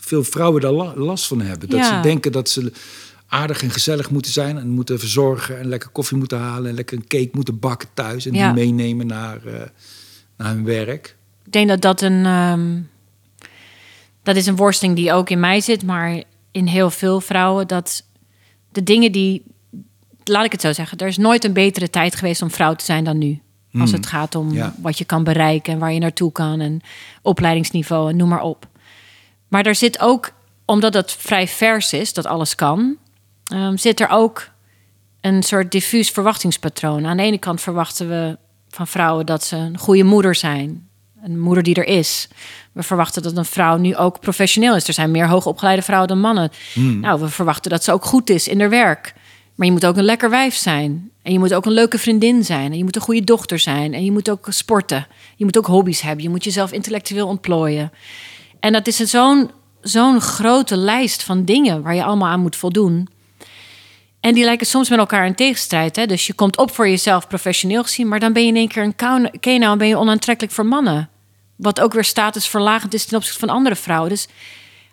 [0.00, 1.68] veel vrouwen daar la- last van hebben.
[1.68, 1.96] Dat Ja.
[1.96, 2.72] ze denken dat ze
[3.28, 4.58] aardig en gezellig moeten zijn...
[4.58, 6.68] en moeten verzorgen en lekker koffie moeten halen...
[6.70, 8.26] en lekker een cake moeten bakken thuis...
[8.26, 8.52] en Ja.
[8.52, 9.60] die meenemen naar, eh,
[10.36, 11.16] naar hun werk.
[11.44, 12.26] Ik denk dat dat een.
[12.26, 12.80] ehm,
[14.22, 17.66] dat is een worsteling die ook in mij zit, maar in heel veel vrouwen.
[17.66, 18.04] Dat
[18.72, 19.42] de dingen die.
[20.24, 20.98] Laat ik het zo zeggen.
[20.98, 23.40] Er is nooit een betere tijd geweest om vrouw te zijn dan nu.
[23.72, 24.74] Als het gaat om Ja.
[24.82, 26.60] wat je kan bereiken en waar je naartoe kan.
[26.60, 26.80] En
[27.22, 28.68] opleidingsniveau en noem maar op.
[29.48, 30.30] Maar er zit ook
[30.64, 32.96] omdat het vrij vers is, dat alles kan,
[33.48, 34.50] ehm, zit er ook
[35.20, 37.06] een soort diffuus verwachtingspatroon.
[37.06, 38.38] Aan de ene kant verwachten we
[38.68, 40.88] van vrouwen dat ze een goede moeder zijn.
[41.22, 42.28] Een moeder die er is.
[42.72, 44.88] We verwachten dat een vrouw nu ook professioneel is.
[44.88, 46.50] Er zijn meer hoogopgeleide vrouwen dan mannen.
[47.00, 49.14] Nou, we verwachten dat ze ook goed is in haar werk.
[49.54, 51.10] Maar je moet ook een lekker wijf zijn.
[51.22, 52.72] En je moet ook een leuke vriendin zijn.
[52.72, 53.94] En je moet een goede dochter zijn.
[53.94, 55.06] En je moet ook sporten.
[55.36, 56.22] Je moet ook hobby's hebben.
[56.22, 57.92] Je moet jezelf intellectueel ontplooien.
[58.60, 63.08] En dat is zo'n zo'n grote lijst van dingen waar je allemaal aan moet voldoen.
[64.28, 65.96] En die lijken soms met elkaar in tegenstrijd.
[65.96, 66.06] Hè?
[66.06, 68.82] Dus je komt op voor jezelf professioneel gezien, maar dan ben je in één keer
[68.82, 68.94] een
[69.40, 71.08] kenau en ben je onaantrekkelijk voor mannen.
[71.56, 74.08] Wat ook weer statusverlagend is ten opzichte van andere vrouwen.
[74.08, 74.28] Dus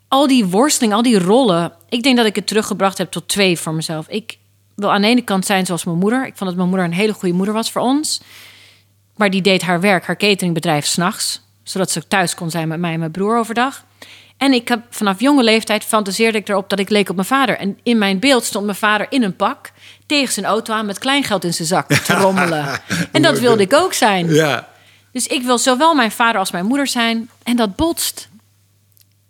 [0.07, 1.73] al die worsteling, al die rollen.
[1.89, 4.07] Ik denk dat ik het teruggebracht heb tot twee voor mezelf.
[4.07, 4.37] Ik
[4.75, 6.25] wil aan de ene kant zijn zoals mijn moeder.
[6.25, 8.21] Ik vond dat mijn moeder een hele goede moeder was voor ons.
[9.15, 11.41] Maar die deed haar werk, haar cateringbedrijf, s'nachts.
[11.63, 13.83] Zodat ze thuis kon zijn met mij en mijn broer overdag.
[14.37, 17.57] En ik heb vanaf jonge leeftijd fantaseerde ik erop dat ik leek op mijn vader.
[17.57, 19.71] En in mijn beeld stond mijn vader in een pak
[20.05, 22.81] tegen zijn auto aan met kleingeld in zijn zak te rommelen.
[23.11, 24.33] en dat wilde ik ook zijn.
[24.33, 24.67] Ja.
[25.11, 27.29] Dus ik wil zowel mijn vader als mijn moeder zijn.
[27.43, 28.29] En dat botst.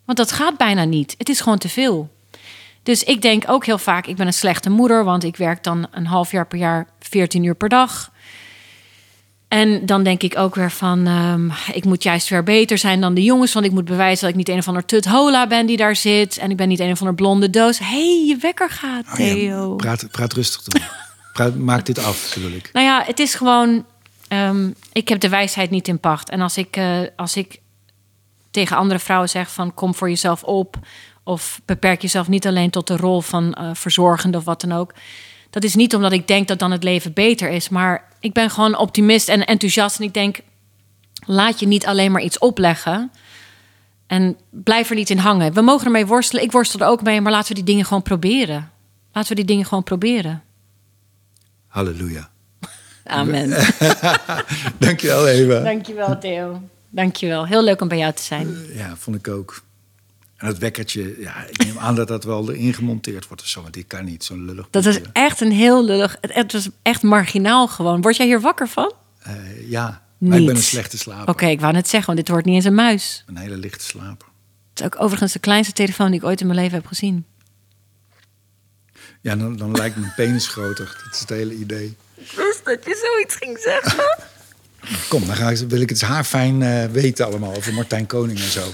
[0.06, 1.16] Want dat gaat bijna niet.
[1.18, 2.14] Het is gewoon te veel.
[2.84, 5.88] Dus ik denk ook heel vaak, ik ben een slechte moeder, want ik werk dan
[5.92, 8.12] een half jaar per jaar 14 uur per dag.
[9.56, 13.14] En dan denk ik ook weer van, ehm, ik moet juist weer beter zijn dan
[13.14, 13.54] de jongens.
[13.54, 15.96] Want ik moet bewijzen dat ik niet een of ander tut hola ben die daar
[15.96, 16.38] zit.
[16.38, 17.80] En ik ben niet een of ander blonde doos.
[17.80, 20.64] Hé, hey, je wekker gaat, Oh ja, praat, praat rustig
[21.34, 22.70] praat, maak dit af, bedoel ik.
[22.74, 23.86] Nou ja, het is gewoon,
[24.28, 26.30] ehm, ik heb de wijsheid niet in pacht.
[26.30, 27.60] En als ik, eh, als ik
[28.52, 30.80] tegen andere vrouwen zeg van, kom voor jezelf op.
[31.24, 34.94] Of beperk jezelf niet alleen tot de rol van eh, verzorgende of wat dan ook.
[35.56, 37.70] Dat is niet omdat ik denk dat dan het leven beter is.
[37.70, 40.00] Maar ik ben gewoon optimist en enthousiast.
[40.00, 40.40] En ik denk,
[41.26, 43.12] laat je niet alleen maar iets opleggen.
[44.08, 45.54] En blijf er niet in hangen.
[45.54, 46.44] We mogen ermee worstelen.
[46.44, 47.22] Ik worstel er ook mee.
[47.22, 48.72] Maar laten we die dingen gewoon proberen.
[49.14, 50.44] Laten we die dingen gewoon proberen.
[51.68, 52.30] Halleluja.
[53.04, 53.50] Amen.
[54.78, 55.60] Dankjewel, Eva.
[55.60, 56.62] Dankjewel, Theo.
[56.90, 57.46] Dankjewel.
[57.46, 58.56] Heel leuk om bij jou te zijn.
[58.74, 59.64] Ja, vond ik ook.
[60.38, 63.62] En dat wekkertje, ja, ik neem aan dat dat wel erin gemonteerd wordt of zo.
[63.62, 66.18] Want dit kan niet, zo'n lullig Dat is echt een heel lullig...
[66.22, 68.02] Het, het was echt marginaal gewoon.
[68.02, 68.94] Word jij hier wakker van?
[69.20, 70.46] Eh, ja, maar ik Niet.
[70.46, 71.30] ben een slechte slaper.
[71.34, 73.24] Oké, ik wou net zeggen, want dit wordt niet eens een muis.
[73.28, 74.28] Een hele lichte slaper.
[74.70, 77.26] Het is ook overigens de kleinste telefoon die ik ooit in mijn leven heb gezien.
[79.22, 81.02] Ja, dan, dan lijkt mijn penis groter.
[81.04, 81.96] Dat is het hele idee.
[82.16, 84.18] Ik wist dat je zoiets ging zeggen.
[85.10, 88.50] Kom, dan ga ik, wil ik het haarfijn eh weten allemaal over Martijn Koning en
[88.50, 88.72] zo.